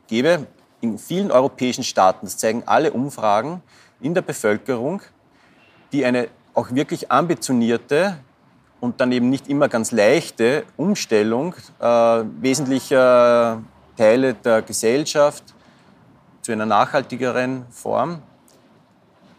gäbe 0.08 0.45
in 0.82 0.99
vielen 0.99 1.32
europäischen 1.32 1.84
Staaten, 1.84 2.25
das 2.25 2.38
zeigen 2.38 2.63
alle 2.65 2.93
Umfragen 2.93 3.63
in 3.99 4.13
der 4.13 4.21
Bevölkerung, 4.21 5.01
die 5.91 6.05
eine 6.05 6.29
auch 6.53 6.71
wirklich 6.71 7.12
ambitionierte 7.12 8.17
und 8.79 9.01
dann 9.01 9.12
eben 9.12 9.29
nicht 9.29 9.47
immer 9.47 9.67
ganz 9.67 9.91
leichte 9.91 10.63
Umstellung 10.77 11.55
äh, 11.79 11.86
wesentlicher 11.86 13.62
Teile 13.97 14.34
der 14.36 14.62
Gesellschaft 14.62 15.43
zu 16.41 16.51
einer 16.51 16.65
nachhaltigeren 16.65 17.65
Form 17.69 18.21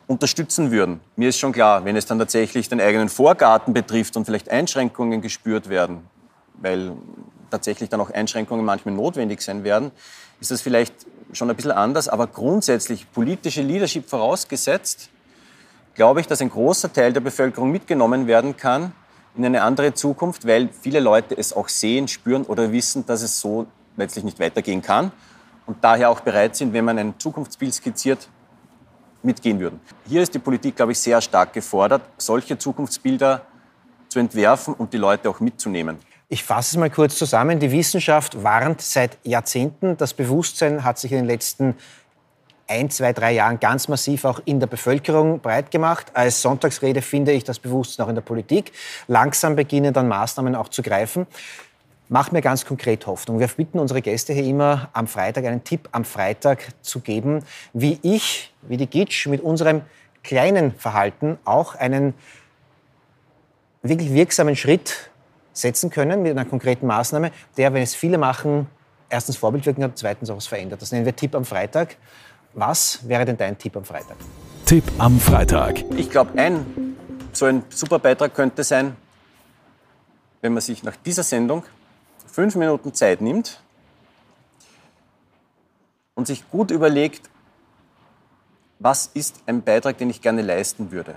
unterstützen 0.07 0.71
würden. 0.71 1.01
Mir 1.17 1.29
ist 1.29 1.39
schon 1.39 1.53
klar, 1.53 1.85
wenn 1.85 1.97
es 1.97 2.05
dann 2.05 2.19
tatsächlich 2.19 2.69
den 2.69 2.81
eigenen 2.81 3.09
Vorgarten 3.09 3.73
betrifft 3.73 4.17
und 4.17 4.25
vielleicht 4.25 4.51
Einschränkungen 4.51 5.23
gespürt 5.23 5.69
werden, 5.69 6.09
weil 6.55 6.93
tatsächlich 7.51 7.89
dann 7.89 8.01
auch 8.01 8.11
Einschränkungen 8.11 8.65
manchmal 8.65 8.95
notwendig 8.95 9.43
sein 9.43 9.65
werden, 9.65 9.91
ist 10.41 10.51
das 10.51 10.63
vielleicht 10.63 10.95
schon 11.33 11.51
ein 11.51 11.57
bisschen 11.57 11.73
anders. 11.73 12.09
Aber 12.09 12.27
grundsätzlich 12.27 13.11
politische 13.13 13.63
Leadership 13.63 14.09
vorausgesetzt, 14.09 15.11
glaube 15.95 16.21
ich, 16.21 16.27
dass 16.27 16.41
ein 16.41 16.51
großer 16.51 16.93
Teil 16.93 17.13
der 17.13 17.21
Bevölkerung 17.21 17.71
mitgenommen 17.71 18.27
werden 18.27 18.57
kann 18.57 18.93
in 19.37 19.45
eine 19.45 19.63
andere 19.63 19.95
Zukunft, 19.95 20.47
weil 20.47 20.69
viele 20.69 21.01
Leute 21.01 21.37
es 21.37 21.53
auch 21.53 21.69
sehen, 21.69 22.09
spüren 22.09 22.45
oder 22.45 22.73
wissen, 22.73 23.07
dass 23.07 23.23
es 23.23 23.41
so 23.41 23.67
letztlich 23.97 24.25
nicht 24.25 24.41
weitergehen 24.41 24.83
kann 24.83 25.13
und 25.67 25.77
daher 25.83 26.11
auch 26.11 26.21
bereit 26.21 26.57
sind, 26.57 26.73
wenn 26.73 26.85
man 26.85 26.99
ein 26.99 27.15
Zukunftsbild 27.19 27.75
skizziert, 27.75 28.29
mitgehen 29.23 29.61
würden. 29.61 29.81
Hier 30.09 30.23
ist 30.23 30.35
die 30.35 30.39
Politik, 30.39 30.77
glaube 30.77 30.93
ich, 30.93 30.99
sehr 30.99 31.21
stark 31.21 31.53
gefordert, 31.53 32.03
solche 32.17 32.57
Zukunftsbilder 32.59 33.43
zu 34.09 34.19
entwerfen 34.19 34.75
und 34.75 34.93
die 34.93 34.97
Leute 34.97 35.29
auch 35.31 35.41
mitzunehmen. 35.41 35.99
Ich 36.33 36.45
fasse 36.45 36.77
es 36.77 36.79
mal 36.79 36.91
kurz 36.91 37.19
zusammen. 37.19 37.59
Die 37.59 37.73
Wissenschaft 37.73 38.45
warnt 38.45 38.81
seit 38.81 39.19
Jahrzehnten. 39.25 39.97
Das 39.97 40.15
Bewusstsein 40.15 40.85
hat 40.85 40.97
sich 40.97 41.11
in 41.11 41.19
den 41.19 41.27
letzten 41.27 41.75
ein, 42.69 42.89
zwei, 42.89 43.13
drei 43.13 43.33
Jahren 43.33 43.59
ganz 43.59 43.89
massiv 43.89 44.25
auch 44.25 44.41
in 44.45 44.61
der 44.61 44.69
Bevölkerung 44.69 45.41
breit 45.41 45.73
gemacht. 45.73 46.07
Als 46.15 46.41
Sonntagsrede 46.41 47.03
finde 47.03 47.33
ich 47.33 47.43
das 47.43 47.59
Bewusstsein 47.59 48.07
auch 48.07 48.09
in 48.11 48.15
der 48.15 48.23
Politik. 48.23 48.71
Langsam 49.09 49.57
beginnen 49.57 49.93
dann 49.93 50.07
Maßnahmen 50.07 50.55
auch 50.55 50.69
zu 50.69 50.83
greifen. 50.83 51.27
Macht 52.09 52.33
mir 52.33 52.43
ganz 52.43 52.65
konkret 52.65 53.09
Hoffnung. 53.09 53.41
Wir 53.41 53.49
bitten 53.49 53.81
unsere 53.81 54.01
Gäste 54.01 54.33
hier 54.33 54.45
immer 54.45 54.89
am 54.93 55.09
Freitag 55.09 55.47
einen 55.47 55.65
Tipp 55.65 55.89
am 55.91 56.05
Freitag 56.05 56.69
zu 56.81 57.01
geben, 57.01 57.43
wie 57.73 57.99
ich, 58.03 58.55
wie 58.63 58.77
die 58.77 58.87
Gitsch 58.87 59.27
mit 59.27 59.41
unserem 59.41 59.83
kleinen 60.23 60.77
Verhalten 60.77 61.41
auch 61.45 61.75
einen 61.75 62.15
wirklich 63.83 64.13
wirksamen 64.15 64.55
Schritt 64.55 65.10
setzen 65.61 65.91
können 65.91 66.23
mit 66.23 66.33
einer 66.33 66.45
konkreten 66.45 66.87
Maßnahme, 66.87 67.31
der, 67.57 67.73
wenn 67.73 67.83
es 67.83 67.95
viele 67.95 68.19
machen, 68.19 68.67
erstens 69.09 69.37
Vorbildwirkung 69.37 69.85
hat, 69.85 69.93
zweitens 69.97 70.31
auch 70.31 70.37
was 70.37 70.47
verändert. 70.47 70.83
Das 70.83 70.93
nennen 70.93 71.05
wir 71.05 71.15
Tipp 71.15 71.35
am 71.35 71.45
Freitag. 71.45 71.97
Was 72.55 73.07
wäre 73.07 73.25
denn 73.25 73.37
dein 73.37 73.57
Tipp 73.59 73.77
am 73.77 73.85
Freitag? 73.85 74.17
Tipp 74.67 74.85
am 74.99 75.21
Freitag. 75.21 75.85
Ich 75.97 76.11
glaube, 76.11 76.39
ein 76.39 76.97
so 77.33 77.47
ein 77.47 77.63
super 77.69 77.99
Beitrag 77.99 78.35
könnte 78.35 78.65
sein, 78.65 78.97
wenn 80.41 80.53
man 80.53 80.61
sich 80.61 80.83
nach 80.83 80.97
dieser 80.97 81.23
Sendung 81.23 81.65
fünf 82.27 82.57
Minuten 82.57 82.95
Zeit 82.95 83.21
nimmt 83.21 83.61
und 86.15 86.27
sich 86.27 86.49
gut 86.51 86.71
überlegt, 86.71 87.29
was 88.79 89.11
ist 89.13 89.37
ein 89.47 89.63
Beitrag, 89.63 89.99
den 89.99 90.11
ich 90.11 90.23
gerne 90.23 90.43
leisten 90.43 90.91
würde. 90.91 91.17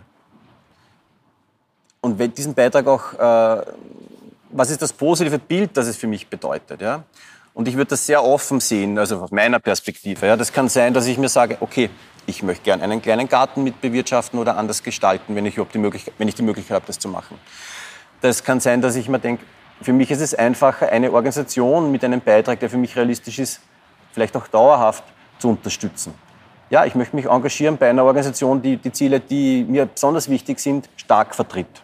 Und 2.02 2.20
wenn 2.20 2.34
diesen 2.34 2.54
Beitrag 2.54 2.86
auch, 2.88 3.14
äh, 3.14 3.66
was 4.54 4.70
ist 4.70 4.82
das 4.82 4.94
positive 4.94 5.40
Bild, 5.40 5.76
das 5.76 5.88
es 5.88 5.98
für 5.98 6.08
mich 6.08 6.28
bedeutet. 6.28 6.82
Ja? 6.82 7.04
Und 7.54 7.68
ich 7.68 7.76
würde 7.76 7.90
das 7.90 8.06
sehr 8.06 8.24
offen 8.24 8.60
sehen, 8.60 8.98
also 8.98 9.22
aus 9.22 9.32
meiner 9.32 9.60
Perspektive. 9.60 10.26
Ja. 10.26 10.38
Das 10.38 10.54
kann 10.54 10.70
sein, 10.70 10.94
dass 10.94 11.06
ich 11.08 11.18
mir 11.18 11.30
sage, 11.30 11.58
okay, 11.60 11.90
ich 12.26 12.42
möchte 12.42 12.64
gerne 12.64 12.84
einen 12.84 13.02
kleinen 13.02 13.28
Garten 13.28 13.64
mit 13.64 13.82
bewirtschaften 13.82 14.40
oder 14.40 14.58
anders 14.58 14.82
gestalten, 14.82 15.36
wenn 15.36 15.46
ich, 15.46 15.56
die 15.74 15.78
Möglichkeit, 15.78 16.14
wenn 16.18 16.28
ich 16.28 16.36
die 16.36 16.44
Möglichkeit 16.44 16.76
habe, 16.76 16.86
das 16.88 16.98
zu 16.98 17.10
machen. 17.10 17.38
Das 18.22 18.44
kann 18.44 18.60
sein, 18.60 18.82
dass 18.82 18.96
ich 18.96 19.10
mir 19.10 19.20
denke, 19.20 19.44
für 19.82 19.92
mich 19.92 20.10
ist 20.10 20.22
es 20.22 20.34
einfacher, 20.34 20.90
eine 20.90 21.12
Organisation 21.12 21.92
mit 21.92 22.04
einem 22.04 22.22
Beitrag, 22.22 22.60
der 22.60 22.70
für 22.70 22.78
mich 22.78 22.96
realistisch 22.96 23.40
ist, 23.40 23.60
vielleicht 24.14 24.36
auch 24.38 24.48
dauerhaft 24.48 25.04
zu 25.40 25.50
unterstützen. 25.50 26.14
Ja, 26.70 26.86
ich 26.86 26.96
möchte 26.96 27.16
mich 27.16 27.26
engagieren 27.26 27.78
bei 27.78 27.90
einer 27.90 28.06
Organisation, 28.06 28.62
die 28.62 28.78
die 28.78 28.92
Ziele, 28.92 29.20
die 29.20 29.66
mir 29.68 29.86
besonders 29.86 30.30
wichtig 30.30 30.60
sind, 30.60 30.90
stark 30.96 31.36
vertritt. 31.36 31.84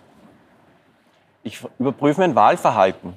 Ich 1.44 1.60
überprüfe 1.78 2.22
mein 2.22 2.36
Wahlverhalten 2.36 3.14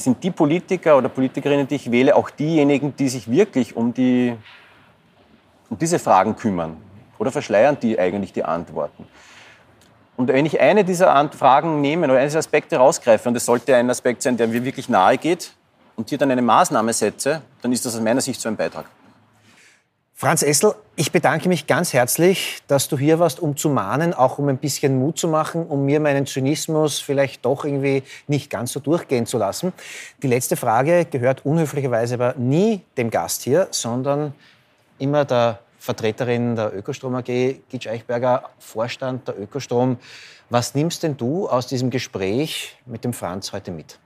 sind 0.00 0.22
die 0.22 0.30
Politiker 0.30 0.96
oder 0.96 1.08
Politikerinnen, 1.08 1.68
die 1.68 1.76
ich 1.76 1.90
wähle, 1.90 2.16
auch 2.16 2.30
diejenigen, 2.30 2.94
die 2.96 3.08
sich 3.08 3.30
wirklich 3.30 3.76
um, 3.76 3.94
die, 3.94 4.36
um 5.68 5.78
diese 5.78 5.98
Fragen 5.98 6.36
kümmern? 6.36 6.76
Oder 7.18 7.30
verschleiern 7.30 7.76
die 7.80 7.98
eigentlich 7.98 8.32
die 8.32 8.44
Antworten? 8.44 9.06
Und 10.16 10.28
wenn 10.28 10.46
ich 10.46 10.60
eine 10.60 10.84
dieser 10.84 11.30
Fragen 11.30 11.80
nehme 11.80 12.06
oder 12.06 12.18
eines 12.18 12.36
Aspekte 12.36 12.76
rausgreife, 12.76 13.28
und 13.28 13.36
es 13.36 13.44
sollte 13.44 13.76
ein 13.76 13.88
Aspekt 13.90 14.22
sein, 14.22 14.36
der 14.36 14.48
mir 14.48 14.64
wirklich 14.64 14.88
nahe 14.88 15.18
geht, 15.18 15.52
und 15.96 16.08
hier 16.08 16.18
dann 16.18 16.30
eine 16.30 16.42
Maßnahme 16.42 16.94
setze, 16.94 17.42
dann 17.60 17.72
ist 17.72 17.84
das 17.84 17.94
aus 17.94 18.00
meiner 18.00 18.22
Sicht 18.22 18.40
so 18.40 18.48
ein 18.48 18.56
Beitrag. 18.56 18.86
Franz 20.14 20.42
Essel, 20.42 20.74
ich 21.00 21.12
bedanke 21.12 21.48
mich 21.48 21.66
ganz 21.66 21.94
herzlich, 21.94 22.58
dass 22.66 22.88
du 22.88 22.98
hier 22.98 23.18
warst, 23.18 23.40
um 23.40 23.56
zu 23.56 23.70
mahnen, 23.70 24.12
auch 24.12 24.38
um 24.38 24.48
ein 24.48 24.58
bisschen 24.58 24.98
Mut 24.98 25.18
zu 25.18 25.28
machen, 25.28 25.66
um 25.66 25.86
mir 25.86 25.98
meinen 25.98 26.26
Zynismus 26.26 26.98
vielleicht 27.00 27.42
doch 27.46 27.64
irgendwie 27.64 28.02
nicht 28.26 28.50
ganz 28.50 28.72
so 28.72 28.80
durchgehen 28.80 29.24
zu 29.24 29.38
lassen. 29.38 29.72
Die 30.22 30.26
letzte 30.26 30.56
Frage 30.56 31.06
gehört 31.06 31.46
unhöflicherweise 31.46 32.14
aber 32.14 32.34
nie 32.36 32.82
dem 32.98 33.08
Gast 33.08 33.40
hier, 33.40 33.68
sondern 33.70 34.34
immer 34.98 35.24
der 35.24 35.60
Vertreterin 35.78 36.54
der 36.54 36.76
Ökostrom 36.76 37.14
AG, 37.14 37.24
Gitsch 37.70 37.88
Eichberger, 37.88 38.50
Vorstand 38.58 39.26
der 39.26 39.40
Ökostrom. 39.40 39.96
Was 40.50 40.74
nimmst 40.74 41.02
denn 41.02 41.16
du 41.16 41.48
aus 41.48 41.66
diesem 41.66 41.88
Gespräch 41.88 42.76
mit 42.84 43.04
dem 43.04 43.14
Franz 43.14 43.54
heute 43.54 43.70
mit? 43.70 43.98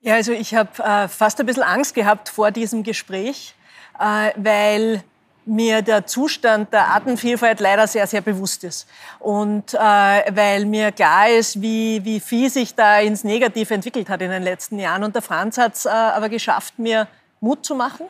Ja, 0.00 0.14
also 0.14 0.32
ich 0.32 0.54
habe 0.54 0.70
äh, 0.82 1.06
fast 1.06 1.38
ein 1.38 1.44
bisschen 1.44 1.64
Angst 1.64 1.94
gehabt 1.94 2.30
vor 2.30 2.50
diesem 2.50 2.82
Gespräch, 2.82 3.54
äh, 4.00 4.30
weil 4.36 5.04
mir 5.48 5.82
der 5.82 6.06
Zustand 6.06 6.72
der 6.72 6.88
Artenvielfalt 6.88 7.60
leider 7.60 7.86
sehr, 7.86 8.06
sehr 8.06 8.20
bewusst 8.20 8.64
ist. 8.64 8.86
Und 9.18 9.74
äh, 9.74 9.78
weil 9.78 10.66
mir 10.66 10.92
klar 10.92 11.28
ist, 11.28 11.60
wie, 11.60 12.04
wie 12.04 12.20
viel 12.20 12.50
sich 12.50 12.74
da 12.74 13.00
ins 13.00 13.24
Negative 13.24 13.72
entwickelt 13.72 14.08
hat 14.08 14.22
in 14.22 14.30
den 14.30 14.42
letzten 14.42 14.78
Jahren. 14.78 15.04
Und 15.04 15.14
der 15.14 15.22
Franz 15.22 15.58
hat 15.58 15.74
es 15.74 15.86
äh, 15.86 15.88
aber 15.88 16.28
geschafft, 16.28 16.78
mir 16.78 17.08
Mut 17.40 17.64
zu 17.64 17.74
machen 17.74 18.06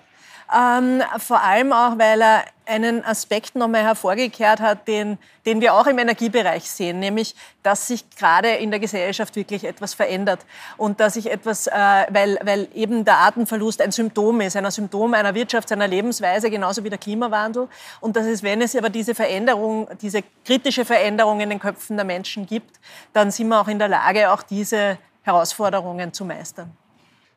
ähm, 0.55 1.03
vor 1.19 1.43
allem 1.43 1.73
auch, 1.73 1.99
weil 1.99 2.23
er 2.23 2.45
einen 2.69 3.05
Aspekt 3.05 3.55
nochmal 3.55 3.83
hervorgekehrt 3.83 4.61
hat, 4.61 4.87
den, 4.89 5.19
den 5.47 5.61
wir 5.61 5.75
auch 5.75 5.87
im 5.87 5.99
Energiebereich 5.99 6.71
sehen, 6.71 7.01
nämlich, 7.01 7.35
dass 7.63 7.87
sich 7.87 8.09
gerade 8.11 8.51
in 8.51 8.71
der 8.71 8.79
Gesellschaft 8.79 9.37
wirklich 9.37 9.65
etwas 9.65 9.95
verändert 9.95 10.41
und 10.77 11.01
dass 11.01 11.15
sich 11.15 11.31
etwas, 11.31 11.67
äh, 11.67 11.73
weil, 12.11 12.39
weil 12.43 12.69
eben 12.75 13.05
der 13.05 13.17
Artenverlust 13.17 13.81
ein 13.81 13.91
Symptom 13.91 14.41
ist, 14.43 14.57
ein 14.57 14.71
Symptom 14.71 15.15
einer 15.15 15.35
Wirtschaft, 15.35 15.73
einer 15.73 15.89
Lebensweise, 15.89 16.51
genauso 16.51 16.85
wie 16.85 16.91
der 16.91 16.99
Klimawandel. 16.99 17.69
Und 18.01 18.17
dass 18.17 18.27
es, 18.27 18.43
wenn 18.43 18.61
es 18.61 18.77
aber 18.77 18.91
diese 18.91 19.15
Veränderung, 19.15 19.89
diese 20.03 20.23
kritische 20.45 20.85
Veränderung 20.85 21.41
in 21.41 21.49
den 21.49 21.59
Köpfen 21.59 21.97
der 21.97 22.05
Menschen 22.05 22.47
gibt, 22.47 22.79
dann 23.15 23.31
sind 23.31 23.49
wir 23.49 23.61
auch 23.61 23.69
in 23.69 23.79
der 23.79 23.89
Lage, 23.89 24.31
auch 24.31 24.43
diese 24.43 24.99
Herausforderungen 25.23 26.13
zu 26.13 26.25
meistern. 26.25 26.71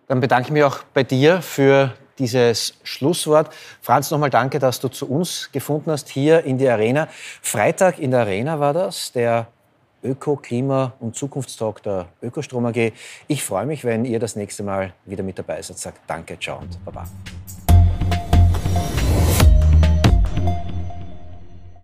Dann 0.08 0.19
bedanke 0.19 0.47
ich 0.47 0.52
mich 0.52 0.63
auch 0.63 0.80
bei 0.93 1.04
dir 1.04 1.41
für 1.41 1.93
dieses 2.22 2.76
Schlusswort. 2.84 3.52
Franz, 3.82 4.12
nochmal 4.12 4.30
danke, 4.30 4.60
dass 4.60 4.80
du 4.80 4.90
zu 4.90 5.10
uns 5.10 5.50
gefunden 5.52 5.92
hast, 5.92 6.08
hier 6.10 6.44
in 6.44 6.58
die 6.58 6.70
Arena. 6.70 7.08
Freitag 7.42 7.98
in 7.98 8.12
der 8.12 8.22
Arena 8.22 8.60
war 8.60 8.74
das, 8.74 9.12
der 9.12 9.48
Öko-, 10.04 10.38
Klima- 10.38 10.94
und 11.00 11.16
Zukunftstalk 11.16 11.82
der 11.84 12.08
Ökostrom 12.22 12.66
AG. 12.68 12.94
Ich 13.28 13.44
freue 13.44 13.66
mich, 13.66 13.84
wenn 13.84 14.06
ihr 14.06 14.20
das 14.20 14.36
nächste 14.36 14.64
Mal 14.64 14.94
wieder 15.06 15.24
mit 15.24 15.40
dabei 15.40 15.62
seid. 15.62 15.80
Sagt 15.80 16.02
danke, 16.08 16.38
ciao 16.40 16.60
und 16.60 16.86
baba. 16.86 17.08